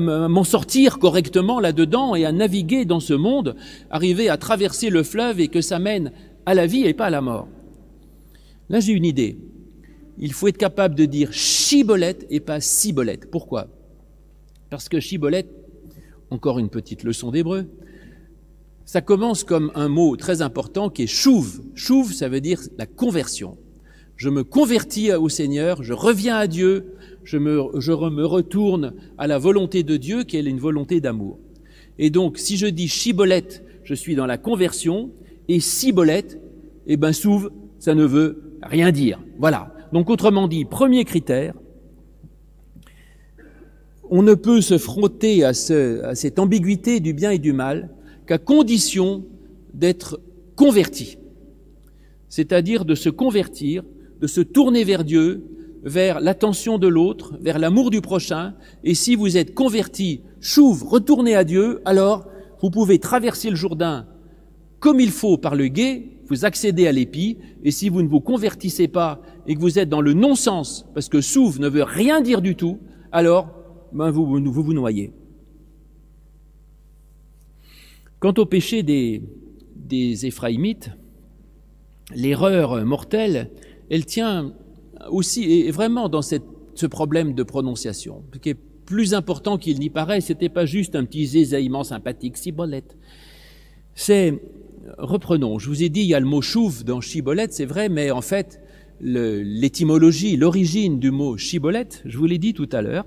m'en 0.00 0.42
sortir 0.42 0.98
correctement 0.98 1.60
là-dedans 1.60 2.16
et 2.16 2.24
à 2.24 2.32
naviguer 2.32 2.84
dans 2.84 2.98
ce 2.98 3.14
monde, 3.14 3.54
arriver 3.90 4.28
à 4.28 4.38
traverser 4.38 4.90
le 4.90 5.04
fleuve 5.04 5.38
et 5.38 5.46
que 5.46 5.60
ça 5.60 5.78
mène 5.78 6.10
à 6.46 6.54
la 6.54 6.66
vie 6.66 6.84
et 6.84 6.94
pas 6.94 7.06
à 7.06 7.10
la 7.10 7.20
mort? 7.20 7.46
Là, 8.68 8.80
j'ai 8.80 8.92
une 8.92 9.04
idée. 9.04 9.38
Il 10.18 10.32
faut 10.32 10.48
être 10.48 10.58
capable 10.58 10.96
de 10.96 11.04
dire 11.04 11.32
chibolette 11.32 12.26
et 12.30 12.40
pas 12.40 12.58
cibolette. 12.58 13.30
Pourquoi? 13.30 13.68
Parce 14.68 14.88
que 14.88 14.98
chibolette, 14.98 15.54
encore 16.30 16.58
une 16.58 16.70
petite 16.70 17.04
leçon 17.04 17.30
d'hébreu, 17.30 17.68
ça 18.90 19.00
commence 19.00 19.44
comme 19.44 19.70
un 19.76 19.86
mot 19.86 20.16
très 20.16 20.42
important 20.42 20.90
qui 20.90 21.04
est 21.04 21.06
chouve. 21.06 21.62
Chouve, 21.76 22.12
ça 22.12 22.28
veut 22.28 22.40
dire 22.40 22.60
la 22.76 22.86
conversion. 22.86 23.56
Je 24.16 24.28
me 24.30 24.42
convertis 24.42 25.12
au 25.12 25.28
Seigneur, 25.28 25.84
je 25.84 25.92
reviens 25.92 26.34
à 26.34 26.48
Dieu, 26.48 26.96
je 27.22 27.38
me, 27.38 27.62
je 27.78 27.92
me 27.92 28.26
retourne 28.26 28.94
à 29.16 29.28
la 29.28 29.38
volonté 29.38 29.84
de 29.84 29.96
Dieu 29.96 30.24
qui 30.24 30.38
est 30.38 30.42
une 30.42 30.58
volonté 30.58 31.00
d'amour. 31.00 31.38
Et 32.00 32.10
donc, 32.10 32.36
si 32.36 32.56
je 32.56 32.66
dis 32.66 32.88
chibolette, 32.88 33.64
je 33.84 33.94
suis 33.94 34.16
dans 34.16 34.26
la 34.26 34.38
conversion, 34.38 35.12
et 35.46 35.60
cibolette, 35.60 36.40
eh 36.88 36.96
ben 36.96 37.12
souve, 37.12 37.52
ça 37.78 37.94
ne 37.94 38.04
veut 38.04 38.58
rien 38.60 38.90
dire. 38.90 39.20
Voilà. 39.38 39.72
Donc, 39.92 40.10
autrement 40.10 40.48
dit, 40.48 40.64
premier 40.64 41.04
critère, 41.04 41.54
on 44.10 44.24
ne 44.24 44.34
peut 44.34 44.60
se 44.60 44.78
frotter 44.78 45.44
à, 45.44 45.54
ce, 45.54 46.02
à 46.02 46.16
cette 46.16 46.40
ambiguïté 46.40 46.98
du 46.98 47.14
bien 47.14 47.30
et 47.30 47.38
du 47.38 47.52
mal 47.52 47.88
qu'à 48.30 48.38
condition 48.38 49.24
d'être 49.74 50.20
converti. 50.54 51.18
c'est-à-dire 52.28 52.84
de 52.84 52.94
se 52.94 53.08
convertir, 53.08 53.82
de 54.20 54.28
se 54.28 54.40
tourner 54.40 54.84
vers 54.84 55.02
Dieu, 55.02 55.48
vers 55.82 56.20
l'attention 56.20 56.78
de 56.78 56.86
l'autre, 56.86 57.36
vers 57.40 57.58
l'amour 57.58 57.90
du 57.90 58.00
prochain, 58.00 58.54
et 58.84 58.94
si 58.94 59.16
vous 59.16 59.36
êtes 59.36 59.52
converti, 59.52 60.20
chouve, 60.38 60.84
retournez 60.84 61.34
à 61.34 61.42
Dieu, 61.42 61.80
alors 61.84 62.28
vous 62.62 62.70
pouvez 62.70 63.00
traverser 63.00 63.50
le 63.50 63.56
Jourdain 63.56 64.06
comme 64.78 65.00
il 65.00 65.10
faut 65.10 65.36
par 65.36 65.56
le 65.56 65.66
guet, 65.66 66.20
vous 66.28 66.44
accédez 66.44 66.86
à 66.86 66.92
l'épi, 66.92 67.36
et 67.64 67.72
si 67.72 67.88
vous 67.88 68.00
ne 68.00 68.08
vous 68.08 68.20
convertissez 68.20 68.86
pas 68.86 69.20
et 69.48 69.56
que 69.56 69.60
vous 69.60 69.80
êtes 69.80 69.88
dans 69.88 70.02
le 70.02 70.12
non-sens, 70.12 70.86
parce 70.94 71.08
que 71.08 71.20
souve 71.20 71.58
ne 71.58 71.68
veut 71.68 71.82
rien 71.82 72.20
dire 72.20 72.42
du 72.42 72.54
tout, 72.54 72.78
alors 73.10 73.50
ben 73.92 74.12
vous, 74.12 74.24
vous 74.24 74.62
vous 74.62 74.72
noyez. 74.72 75.12
Quant 78.20 78.34
au 78.36 78.44
péché 78.44 78.82
des, 78.82 79.22
Éphraïmites, 80.26 80.90
l'erreur 82.14 82.84
mortelle, 82.84 83.50
elle 83.88 84.04
tient 84.04 84.52
aussi, 85.10 85.50
et 85.50 85.70
vraiment 85.70 86.08
dans 86.10 86.20
ce 86.22 86.86
problème 86.86 87.34
de 87.34 87.42
prononciation, 87.42 88.22
qui 88.42 88.50
est 88.50 88.58
plus 88.84 89.14
important 89.14 89.56
qu'il 89.56 89.78
n'y 89.78 89.88
paraît, 89.88 90.20
c'était 90.20 90.50
pas 90.50 90.66
juste 90.66 90.96
un 90.96 91.04
petit 91.04 91.26
zézaillement 91.26 91.82
sympathique, 91.82 92.36
cibolette. 92.36 92.98
C'est, 93.94 94.38
reprenons, 94.98 95.58
je 95.58 95.68
vous 95.68 95.82
ai 95.82 95.88
dit, 95.88 96.00
il 96.00 96.08
y 96.08 96.14
a 96.14 96.20
le 96.20 96.26
mot 96.26 96.42
chouve 96.42 96.84
dans 96.84 97.00
chibolette, 97.00 97.54
c'est 97.54 97.64
vrai, 97.64 97.88
mais 97.88 98.10
en 98.10 98.20
fait, 98.20 98.60
l'étymologie, 99.00 100.36
l'origine 100.36 101.00
du 101.00 101.10
mot 101.10 101.38
chibolette, 101.38 102.02
je 102.04 102.18
vous 102.18 102.26
l'ai 102.26 102.38
dit 102.38 102.52
tout 102.52 102.68
à 102.70 102.82
l'heure, 102.82 103.06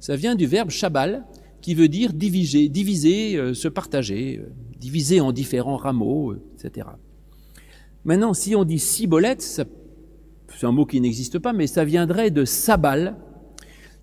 ça 0.00 0.16
vient 0.16 0.34
du 0.34 0.46
verbe 0.46 0.70
chabal, 0.70 1.24
qui 1.60 1.74
veut 1.74 1.88
dire 1.88 2.12
diviser, 2.12 2.68
diviser, 2.68 3.36
euh, 3.36 3.54
se 3.54 3.68
partager, 3.68 4.38
euh, 4.38 4.50
diviser 4.78 5.20
en 5.20 5.32
différents 5.32 5.76
rameaux, 5.76 6.32
euh, 6.32 6.42
etc. 6.54 6.88
Maintenant, 8.04 8.34
si 8.34 8.54
on 8.56 8.64
dit 8.64 8.78
cibolette, 8.78 9.42
c'est 9.42 10.66
un 10.66 10.72
mot 10.72 10.86
qui 10.86 11.00
n'existe 11.00 11.38
pas, 11.38 11.52
mais 11.52 11.66
ça 11.66 11.84
viendrait 11.84 12.30
de 12.30 12.44
sabal, 12.44 13.16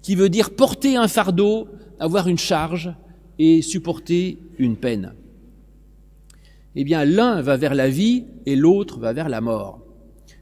qui 0.01 0.15
veut 0.15 0.29
dire 0.29 0.51
porter 0.51 0.95
un 0.95 1.07
fardeau, 1.07 1.67
avoir 1.99 2.27
une 2.27 2.37
charge 2.37 2.93
et 3.39 3.61
supporter 3.61 4.37
une 4.57 4.75
peine. 4.75 5.13
Eh 6.75 6.83
bien, 6.83 7.05
l'un 7.05 7.41
va 7.41 7.57
vers 7.57 7.73
la 7.73 7.89
vie 7.89 8.25
et 8.45 8.55
l'autre 8.55 8.99
va 8.99 9.13
vers 9.13 9.29
la 9.29 9.41
mort. 9.41 9.81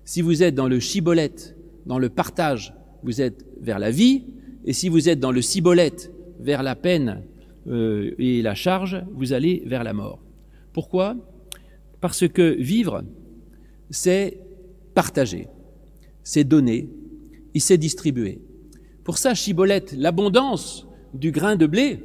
Si 0.04 0.22
vous 0.22 0.44
êtes 0.44 0.54
dans 0.54 0.68
le 0.68 0.80
chibolette, 0.80 1.56
dans 1.86 1.98
le 1.98 2.10
partage, 2.10 2.74
vous 3.04 3.22
êtes 3.22 3.46
vers 3.62 3.80
la 3.80 3.90
vie, 3.90 4.26
et 4.66 4.74
si 4.74 4.90
vous 4.90 5.08
êtes 5.08 5.20
dans 5.20 5.32
le 5.32 5.42
cibolette, 5.42 6.12
vers 6.40 6.64
la 6.64 6.76
peine 6.76 7.24
euh, 7.68 8.14
et 8.18 8.42
la 8.42 8.56
charge, 8.56 9.04
vous 9.12 9.34
allez 9.34 9.64
vers 9.66 9.84
la 9.84 9.94
mort. 9.94 10.20
Pourquoi? 10.74 11.16
Parce 12.02 12.28
que 12.28 12.56
vivre, 12.60 13.04
c'est 13.90 14.40
partager, 14.94 15.48
c'est 16.24 16.44
donner, 16.44 16.90
et 17.54 17.60
c'est 17.60 17.78
distribuer. 17.78 18.42
Pour 19.04 19.18
ça, 19.18 19.34
Chibolette, 19.34 19.94
l'abondance 19.98 20.88
du 21.14 21.32
grain 21.32 21.56
de 21.56 21.66
blé, 21.66 22.00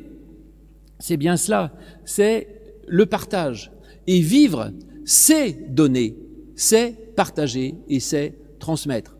c'est 0.98 1.16
bien 1.16 1.36
cela, 1.36 1.72
c'est 2.04 2.48
le 2.86 3.06
partage. 3.06 3.72
Et 4.06 4.20
vivre, 4.20 4.72
c'est 5.04 5.74
donner, 5.74 6.16
c'est 6.54 7.14
partager 7.16 7.74
et 7.88 8.00
c'est 8.00 8.34
transmettre. 8.58 9.16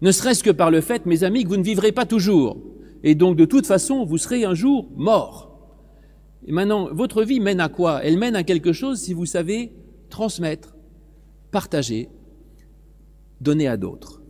Ne 0.00 0.12
serait-ce 0.12 0.44
que 0.44 0.50
par 0.50 0.70
le 0.70 0.80
fait, 0.80 1.06
mes 1.06 1.24
amis, 1.24 1.44
que 1.44 1.48
vous 1.48 1.56
ne 1.56 1.62
vivrez 1.62 1.92
pas 1.92 2.06
toujours. 2.06 2.58
Et 3.02 3.14
donc, 3.14 3.36
de 3.36 3.44
toute 3.44 3.66
façon, 3.66 4.04
vous 4.04 4.18
serez 4.18 4.44
un 4.44 4.54
jour 4.54 4.90
mort. 4.96 5.48
Et 6.46 6.52
maintenant, 6.52 6.88
votre 6.92 7.22
vie 7.22 7.40
mène 7.40 7.60
à 7.60 7.68
quoi? 7.68 8.02
Elle 8.04 8.18
mène 8.18 8.36
à 8.36 8.42
quelque 8.42 8.72
chose 8.72 9.00
si 9.00 9.12
vous 9.12 9.26
savez 9.26 9.72
transmettre, 10.08 10.74
partager, 11.50 12.08
donner 13.40 13.68
à 13.68 13.76
d'autres. 13.76 14.22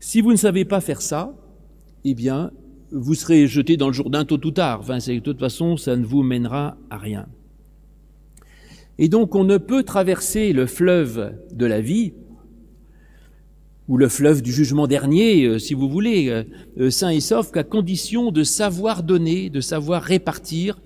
Si 0.00 0.20
vous 0.20 0.32
ne 0.32 0.36
savez 0.36 0.64
pas 0.64 0.80
faire 0.80 1.00
ça, 1.00 1.34
eh 2.04 2.14
bien, 2.14 2.50
vous 2.92 3.14
serez 3.14 3.46
jeté 3.46 3.76
dans 3.76 3.88
le 3.88 3.92
Jourdain 3.92 4.24
tôt 4.24 4.44
ou 4.44 4.50
tard. 4.50 4.80
Enfin, 4.80 4.98
de 4.98 5.18
toute 5.18 5.40
façon, 5.40 5.76
ça 5.76 5.96
ne 5.96 6.04
vous 6.04 6.22
mènera 6.22 6.76
à 6.90 6.98
rien. 6.98 7.26
Et 8.98 9.08
donc, 9.08 9.34
on 9.34 9.44
ne 9.44 9.58
peut 9.58 9.82
traverser 9.82 10.52
le 10.52 10.66
fleuve 10.66 11.34
de 11.52 11.66
la 11.66 11.80
vie, 11.80 12.14
ou 13.88 13.96
le 13.96 14.08
fleuve 14.08 14.42
du 14.42 14.52
jugement 14.52 14.86
dernier, 14.86 15.44
euh, 15.44 15.58
si 15.58 15.74
vous 15.74 15.88
voulez, 15.88 16.44
sain 16.90 17.10
et 17.10 17.20
sauf, 17.20 17.52
qu'à 17.52 17.64
condition 17.64 18.32
de 18.32 18.42
savoir 18.42 19.02
donner, 19.02 19.50
de 19.50 19.60
savoir 19.60 20.02
répartir, 20.02 20.80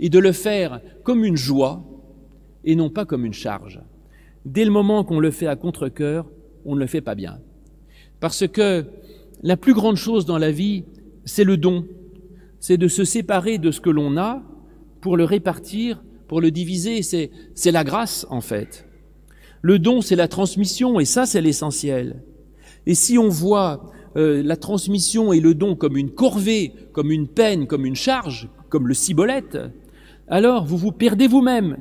et 0.00 0.08
de 0.08 0.18
le 0.18 0.32
faire 0.32 0.80
comme 1.02 1.24
une 1.24 1.36
joie, 1.36 1.84
et 2.64 2.76
non 2.76 2.90
pas 2.90 3.04
comme 3.04 3.24
une 3.24 3.34
charge. 3.34 3.80
Dès 4.44 4.64
le 4.64 4.70
moment 4.70 5.04
qu'on 5.04 5.20
le 5.20 5.30
fait 5.30 5.46
à 5.46 5.56
contre-cœur, 5.56 6.30
on 6.64 6.74
ne 6.74 6.80
le 6.80 6.86
fait 6.86 7.00
pas 7.00 7.14
bien. 7.14 7.38
Parce 8.20 8.46
que 8.46 8.84
la 9.42 9.56
plus 9.56 9.74
grande 9.74 9.96
chose 9.96 10.26
dans 10.26 10.38
la 10.38 10.50
vie, 10.50 10.84
c'est 11.24 11.44
le 11.44 11.56
don. 11.56 11.86
C'est 12.60 12.76
de 12.76 12.88
se 12.88 13.04
séparer 13.04 13.58
de 13.58 13.70
ce 13.70 13.80
que 13.80 13.90
l'on 13.90 14.16
a 14.16 14.42
pour 15.00 15.16
le 15.16 15.24
répartir, 15.24 16.02
pour 16.28 16.40
le 16.40 16.50
diviser. 16.50 17.02
C'est 17.02 17.70
la 17.70 17.84
grâce, 17.84 18.26
en 18.30 18.40
fait. 18.40 18.86
Le 19.60 19.78
don, 19.78 20.00
c'est 20.00 20.16
la 20.16 20.28
transmission, 20.28 21.00
et 21.00 21.04
ça, 21.04 21.26
c'est 21.26 21.40
l'essentiel. 21.40 22.22
Et 22.86 22.94
si 22.94 23.18
on 23.18 23.28
voit 23.28 23.90
euh, 24.16 24.42
la 24.42 24.56
transmission 24.56 25.32
et 25.32 25.40
le 25.40 25.54
don 25.54 25.74
comme 25.74 25.96
une 25.96 26.10
corvée, 26.10 26.72
comme 26.92 27.10
une 27.10 27.28
peine, 27.28 27.66
comme 27.66 27.86
une 27.86 27.96
charge, 27.96 28.48
comme 28.68 28.88
le 28.88 28.94
cibolette, 28.94 29.58
alors 30.28 30.64
vous 30.64 30.76
vous 30.76 30.92
perdez 30.92 31.26
vous-même. 31.26 31.78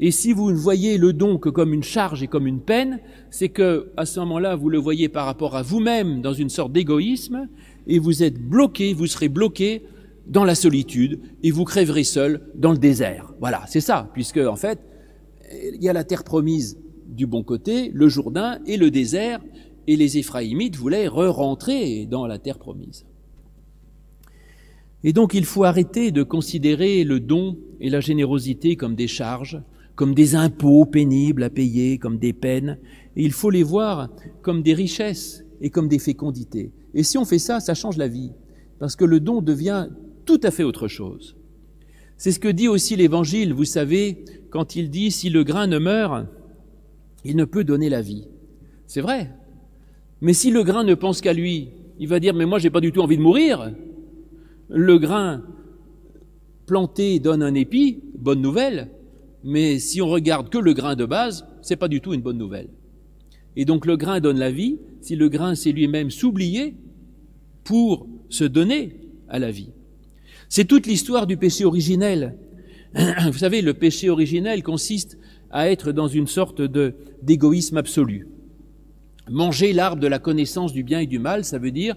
Et 0.00 0.12
si 0.12 0.32
vous 0.32 0.52
ne 0.52 0.56
voyez 0.56 0.96
le 0.96 1.12
don 1.12 1.38
que 1.38 1.48
comme 1.48 1.74
une 1.74 1.82
charge 1.82 2.22
et 2.22 2.28
comme 2.28 2.46
une 2.46 2.60
peine, 2.60 3.00
c'est 3.30 3.48
que 3.48 3.90
à 3.96 4.06
ce 4.06 4.20
moment-là, 4.20 4.54
vous 4.54 4.68
le 4.68 4.78
voyez 4.78 5.08
par 5.08 5.26
rapport 5.26 5.56
à 5.56 5.62
vous-même 5.62 6.22
dans 6.22 6.32
une 6.32 6.50
sorte 6.50 6.72
d'égoïsme, 6.72 7.48
et 7.88 7.98
vous 7.98 8.22
êtes 8.22 8.38
bloqué, 8.38 8.92
vous 8.94 9.06
serez 9.06 9.28
bloqué 9.28 9.82
dans 10.28 10.44
la 10.44 10.54
solitude, 10.54 11.20
et 11.42 11.50
vous 11.50 11.64
crèverez 11.64 12.04
seul 12.04 12.42
dans 12.54 12.70
le 12.70 12.78
désert. 12.78 13.32
Voilà, 13.40 13.64
c'est 13.66 13.80
ça, 13.80 14.08
puisque 14.12 14.38
en 14.38 14.56
fait, 14.56 14.78
il 15.74 15.82
y 15.82 15.88
a 15.88 15.92
la 15.92 16.04
terre 16.04 16.22
promise 16.22 16.78
du 17.08 17.26
bon 17.26 17.42
côté, 17.42 17.90
le 17.92 18.08
Jourdain 18.08 18.60
et 18.66 18.76
le 18.76 18.90
désert, 18.90 19.40
et 19.88 19.96
les 19.96 20.18
Éphraïmites 20.18 20.76
voulaient 20.76 21.08
re-rentrer 21.08 22.04
dans 22.04 22.26
la 22.26 22.38
terre 22.38 22.58
promise. 22.58 23.06
Et 25.02 25.14
donc 25.14 25.32
il 25.32 25.46
faut 25.46 25.64
arrêter 25.64 26.10
de 26.10 26.22
considérer 26.22 27.04
le 27.04 27.20
don 27.20 27.56
et 27.80 27.88
la 27.88 28.00
générosité 28.00 28.76
comme 28.76 28.94
des 28.94 29.08
charges, 29.08 29.60
comme 29.94 30.14
des 30.14 30.34
impôts 30.34 30.84
pénibles 30.84 31.42
à 31.42 31.48
payer, 31.48 31.96
comme 31.96 32.18
des 32.18 32.34
peines, 32.34 32.78
et 33.16 33.24
il 33.24 33.32
faut 33.32 33.48
les 33.48 33.62
voir 33.62 34.10
comme 34.42 34.62
des 34.62 34.74
richesses 34.74 35.42
et 35.62 35.70
comme 35.70 35.88
des 35.88 35.98
fécondités. 35.98 36.70
Et 36.92 37.02
si 37.02 37.16
on 37.16 37.24
fait 37.24 37.38
ça, 37.38 37.58
ça 37.58 37.72
change 37.72 37.96
la 37.96 38.08
vie, 38.08 38.32
parce 38.78 38.94
que 38.94 39.06
le 39.06 39.20
don 39.20 39.40
devient 39.40 39.88
tout 40.26 40.40
à 40.42 40.50
fait 40.50 40.64
autre 40.64 40.86
chose. 40.86 41.34
C'est 42.18 42.32
ce 42.32 42.40
que 42.40 42.48
dit 42.48 42.68
aussi 42.68 42.94
l'Évangile, 42.94 43.54
vous 43.54 43.64
savez, 43.64 44.22
quand 44.50 44.76
il 44.76 44.90
dit 44.90 45.10
si 45.10 45.30
le 45.30 45.44
grain 45.44 45.66
ne 45.66 45.78
meurt, 45.78 46.26
il 47.24 47.36
ne 47.36 47.46
peut 47.46 47.64
donner 47.64 47.88
la 47.88 48.02
vie. 48.02 48.28
C'est 48.86 49.00
vrai. 49.00 49.30
Mais 50.20 50.32
si 50.32 50.50
le 50.50 50.62
grain 50.62 50.84
ne 50.84 50.94
pense 50.94 51.20
qu'à 51.20 51.32
lui, 51.32 51.68
il 51.98 52.08
va 52.08 52.20
dire 52.20 52.34
mais 52.34 52.46
moi 52.46 52.58
j'ai 52.58 52.70
pas 52.70 52.80
du 52.80 52.92
tout 52.92 53.00
envie 53.00 53.16
de 53.16 53.22
mourir. 53.22 53.72
Le 54.68 54.98
grain 54.98 55.42
planté 56.66 57.18
donne 57.18 57.42
un 57.42 57.54
épi, 57.54 58.02
bonne 58.14 58.42
nouvelle, 58.42 58.90
mais 59.44 59.78
si 59.78 60.02
on 60.02 60.08
regarde 60.08 60.50
que 60.50 60.58
le 60.58 60.74
grain 60.74 60.96
de 60.96 61.06
base, 61.06 61.46
c'est 61.62 61.76
pas 61.76 61.88
du 61.88 62.00
tout 62.00 62.12
une 62.12 62.20
bonne 62.20 62.38
nouvelle. 62.38 62.68
Et 63.56 63.64
donc 63.64 63.86
le 63.86 63.96
grain 63.96 64.20
donne 64.20 64.38
la 64.38 64.50
vie, 64.50 64.78
si 65.00 65.16
le 65.16 65.28
grain 65.28 65.54
c'est 65.54 65.72
lui-même 65.72 66.10
s'oublier 66.10 66.74
pour 67.64 68.06
se 68.28 68.44
donner 68.44 69.00
à 69.28 69.38
la 69.38 69.50
vie. 69.50 69.70
C'est 70.48 70.64
toute 70.64 70.86
l'histoire 70.86 71.26
du 71.26 71.36
péché 71.36 71.64
originel. 71.64 72.36
Vous 72.94 73.38
savez, 73.38 73.60
le 73.60 73.74
péché 73.74 74.08
originel 74.08 74.62
consiste 74.62 75.18
à 75.50 75.70
être 75.70 75.92
dans 75.92 76.08
une 76.08 76.26
sorte 76.26 76.62
d'égoïsme 77.22 77.76
absolu. 77.76 78.28
Manger 79.30 79.72
l'arbre 79.72 80.00
de 80.00 80.06
la 80.06 80.18
connaissance 80.18 80.72
du 80.72 80.82
bien 80.82 81.00
et 81.00 81.06
du 81.06 81.18
mal, 81.18 81.44
ça 81.44 81.58
veut 81.58 81.70
dire 81.70 81.96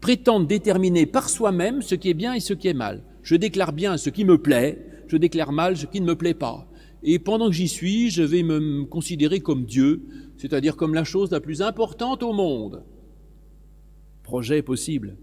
prétendre 0.00 0.46
déterminer 0.46 1.06
par 1.06 1.28
soi-même 1.28 1.82
ce 1.82 1.94
qui 1.94 2.10
est 2.10 2.14
bien 2.14 2.34
et 2.34 2.40
ce 2.40 2.54
qui 2.54 2.68
est 2.68 2.74
mal. 2.74 3.02
Je 3.22 3.34
déclare 3.34 3.72
bien 3.72 3.96
ce 3.96 4.10
qui 4.10 4.24
me 4.24 4.38
plaît, 4.38 4.86
je 5.08 5.16
déclare 5.16 5.52
mal 5.52 5.76
ce 5.76 5.86
qui 5.86 6.00
ne 6.00 6.06
me 6.06 6.16
plaît 6.16 6.34
pas. 6.34 6.68
Et 7.02 7.18
pendant 7.18 7.46
que 7.46 7.54
j'y 7.54 7.68
suis, 7.68 8.10
je 8.10 8.22
vais 8.22 8.42
me 8.42 8.84
considérer 8.84 9.40
comme 9.40 9.64
Dieu, 9.64 10.02
c'est-à-dire 10.36 10.76
comme 10.76 10.94
la 10.94 11.04
chose 11.04 11.30
la 11.30 11.40
plus 11.40 11.62
importante 11.62 12.22
au 12.22 12.32
monde. 12.32 12.84
Projet 14.22 14.62
possible. 14.62 15.16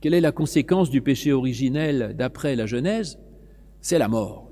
Quelle 0.00 0.14
est 0.14 0.20
la 0.20 0.32
conséquence 0.32 0.90
du 0.90 1.02
péché 1.02 1.32
originel 1.32 2.14
d'après 2.16 2.54
la 2.56 2.66
Genèse? 2.66 3.18
C'est 3.80 3.98
la 3.98 4.08
mort, 4.08 4.50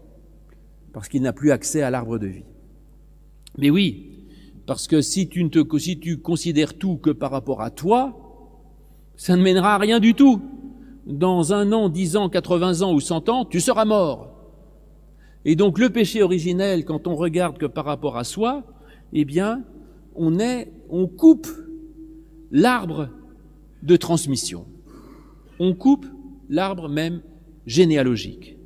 parce 0.93 1.09
qu'il 1.09 1.23
n'a 1.23 1.33
plus 1.33 1.53
accès 1.53 1.83
à 1.83 1.91
l'arbre 1.91 2.19
de 2.19 2.27
vie. 2.27 2.45
Mais 3.59 3.71
oui, 3.71 4.16
parce 4.67 4.89
que 4.89 5.01
si 5.01 5.29
tu, 5.29 5.49
te, 5.49 5.61
considères 5.61 6.77
tout 6.77 6.97
que 6.97 7.11
par 7.11 7.31
rapport 7.31 7.63
à 7.63 7.71
toi, 7.71 8.17
ça 9.17 9.37
ne 9.37 9.43
mènera 9.43 9.77
à 9.77 9.79
rien 9.79 10.01
du 10.01 10.15
tout. 10.15 10.43
Dans 11.07 11.53
un 11.53 11.71
an, 11.73 11.89
dix 11.89 12.17
ans, 12.17 12.29
quatre-vingts 12.29 12.83
ans 12.83 12.93
ou 12.93 13.01
cent 13.01 13.29
ans, 13.29 13.45
tu 13.45 13.61
seras 13.61 13.85
mort. 13.85 14.33
Et 15.45 15.55
donc 15.55 15.79
le 15.79 15.91
péché 15.91 16.23
originel, 16.23 16.85
quand 16.85 17.07
on 17.07 17.15
regarde 17.15 17.59
que 17.59 17.67
par 17.67 17.85
rapport 17.85 18.17
à 18.17 18.25
soi, 18.25 18.65
eh 19.13 19.25
bien, 19.25 19.63
on 20.17 20.41
est, 20.41 20.73
on 20.91 21.07
coupe 21.07 21.47
l'arbre 22.51 23.09
de 23.85 23.97
transmission. 23.97 24.67
On 25.61 25.75
coupe 25.75 26.07
l'arbre 26.49 26.89
même 26.89 27.23
généalogique. 27.67 28.57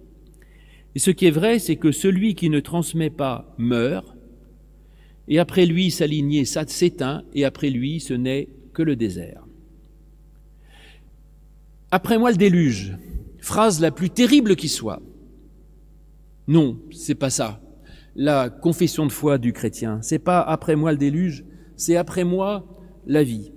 Et 0.95 0.99
ce 0.99 1.11
qui 1.11 1.27
est 1.27 1.31
vrai, 1.31 1.59
c'est 1.59 1.77
que 1.77 1.93
celui 1.93 2.35
qui 2.35 2.49
ne 2.49 2.61
transmet 2.61 3.11
pas 3.11 3.55
meurt, 3.59 4.17
et 5.31 5.39
après 5.39 5.65
lui 5.65 5.91
sa 5.91 6.07
lignée 6.07 6.45
s'éteint, 6.45 7.23
et 7.33 7.45
après 7.45 7.71
lui 7.71 8.01
ce 8.01 8.13
n'est 8.13 8.49
que 8.75 8.83
le 8.83 8.97
désert. 8.97 9.47
Après 11.93 12.19
moi 12.19 12.33
le 12.33 12.37
déluge, 12.37 12.97
phrase 13.39 13.81
la 13.81 13.93
plus 13.93 14.11
terrible 14.11 14.57
qui 14.57 14.69
soit. 14.69 15.01
Non, 16.49 16.81
c'est 16.91 17.15
pas 17.15 17.31
ça. 17.31 17.63
La 18.17 18.51
confession 18.51 19.07
de 19.07 19.13
foi 19.13 19.39
du 19.39 19.53
chrétien, 19.53 20.01
c'est 20.03 20.19
pas 20.19 20.41
après 20.41 20.75
moi 20.75 20.91
le 20.91 20.99
déluge, 20.99 21.45
c'est 21.77 21.97
après 21.97 22.25
moi 22.25 22.67
la 23.07 23.23
vie. 23.23 23.53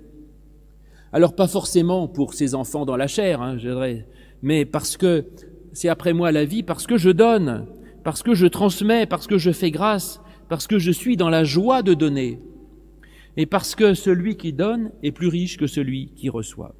Alors 1.12 1.34
pas 1.34 1.48
forcément 1.48 2.06
pour 2.06 2.34
ses 2.34 2.54
enfants 2.54 2.86
dans 2.86 2.96
la 2.96 3.08
chair, 3.08 3.42
hein, 3.42 3.58
je 3.58 3.68
dirais, 3.68 4.06
mais 4.42 4.64
parce 4.64 4.96
que 4.96 5.26
c'est 5.72 5.88
après 5.88 6.12
moi 6.12 6.30
la 6.30 6.44
vie, 6.44 6.62
parce 6.62 6.86
que 6.86 6.98
je 6.98 7.10
donne, 7.10 7.66
parce 8.04 8.22
que 8.22 8.34
je 8.34 8.46
transmets, 8.46 9.06
parce 9.06 9.26
que 9.26 9.38
je 9.38 9.50
fais 9.50 9.72
grâce, 9.72 10.20
parce 10.54 10.68
que 10.68 10.78
je 10.78 10.92
suis 10.92 11.16
dans 11.16 11.30
la 11.30 11.42
joie 11.42 11.82
de 11.82 11.94
donner, 11.94 12.38
et 13.36 13.44
parce 13.44 13.74
que 13.74 13.92
celui 13.92 14.36
qui 14.36 14.52
donne 14.52 14.92
est 15.02 15.10
plus 15.10 15.26
riche 15.26 15.56
que 15.56 15.66
celui 15.66 16.12
qui 16.14 16.28
reçoit. 16.28 16.76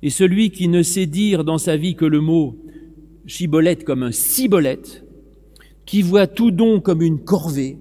Et 0.00 0.08
celui 0.08 0.52
qui 0.52 0.68
ne 0.68 0.84
sait 0.84 1.06
dire 1.06 1.42
dans 1.42 1.58
sa 1.58 1.76
vie 1.76 1.96
que 1.96 2.04
le 2.04 2.20
mot 2.20 2.56
chibolette 3.26 3.82
comme 3.82 4.04
un 4.04 4.12
cibolette, 4.12 5.04
qui 5.84 6.02
voit 6.02 6.28
tout 6.28 6.52
don 6.52 6.78
comme 6.78 7.02
une 7.02 7.24
corvée, 7.24 7.76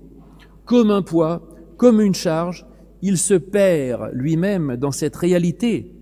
comme 0.66 0.90
un 0.90 1.04
poids, 1.04 1.48
comme 1.78 2.02
une 2.02 2.16
charge, 2.16 2.66
il 3.04 3.20
se 3.20 3.36
perd 3.36 4.10
lui-même 4.12 4.76
dans 4.76 4.92
cette 4.92 5.18
réalité 5.18 5.94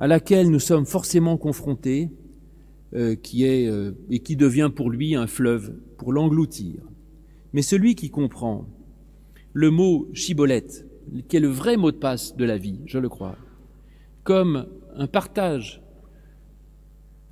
à 0.00 0.08
laquelle 0.08 0.50
nous 0.50 0.58
sommes 0.58 0.84
forcément 0.84 1.36
confrontés, 1.36 2.10
euh, 2.96 3.14
qui 3.14 3.44
est 3.44 3.68
euh, 3.68 3.92
et 4.10 4.18
qui 4.18 4.34
devient 4.34 4.72
pour 4.74 4.90
lui 4.90 5.14
un 5.14 5.28
fleuve 5.28 5.76
pour 5.96 6.12
l'engloutir. 6.12 6.82
Mais 7.54 7.62
celui 7.62 7.94
qui 7.94 8.10
comprend 8.10 8.66
le 9.52 9.70
mot 9.70 10.08
chibolette, 10.12 10.86
qui 11.28 11.36
est 11.36 11.40
le 11.40 11.48
vrai 11.48 11.76
mot 11.76 11.92
de 11.92 11.96
passe 11.96 12.36
de 12.36 12.44
la 12.44 12.58
vie, 12.58 12.80
je 12.86 12.98
le 12.98 13.08
crois, 13.08 13.36
comme 14.24 14.66
un 14.96 15.06
partage, 15.06 15.80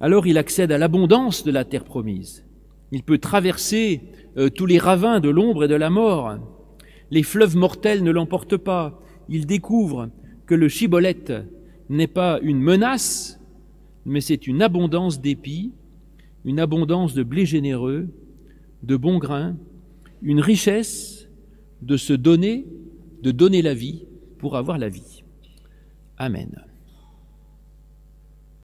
alors 0.00 0.28
il 0.28 0.38
accède 0.38 0.70
à 0.70 0.78
l'abondance 0.78 1.42
de 1.42 1.50
la 1.50 1.64
terre 1.64 1.85
promise. 1.85 2.44
Il 2.92 3.02
peut 3.02 3.18
traverser 3.18 4.00
euh, 4.37 4.48
tous 4.48 4.66
les 4.66 4.78
ravins 4.78 5.18
de 5.18 5.28
l'ombre 5.28 5.64
et 5.64 5.68
de 5.68 5.74
la 5.74 5.90
mort. 5.90 6.38
Les 7.11 7.24
fleuves 7.24 7.56
mortels 7.56 8.04
ne 8.04 8.11
l'emportent 8.12 8.56
pas. 8.56 9.00
Il 9.28 9.46
découvre 9.46 10.11
que 10.46 10.54
le 10.54 10.68
chibolette 10.68 11.32
n'est 11.88 12.06
pas 12.06 12.38
une 12.42 12.61
menace, 12.61 13.40
mais 14.04 14.20
c'est 14.20 14.46
une 14.46 14.62
abondance 14.62 15.20
d'épis, 15.20 15.72
une 16.44 16.61
abondance 16.61 17.12
de 17.12 17.24
blé 17.24 17.44
généreux, 17.44 18.08
de 18.85 18.96
bons 18.96 19.18
grains, 19.18 19.56
une 20.22 20.40
richesse 20.40 21.28
de 21.80 21.96
se 21.96 22.12
donner, 22.12 22.66
de 23.22 23.30
donner 23.30 23.62
la 23.62 23.74
vie 23.74 24.06
pour 24.38 24.56
avoir 24.56 24.78
la 24.78 24.88
vie. 24.88 25.24
Amen. 26.16 26.64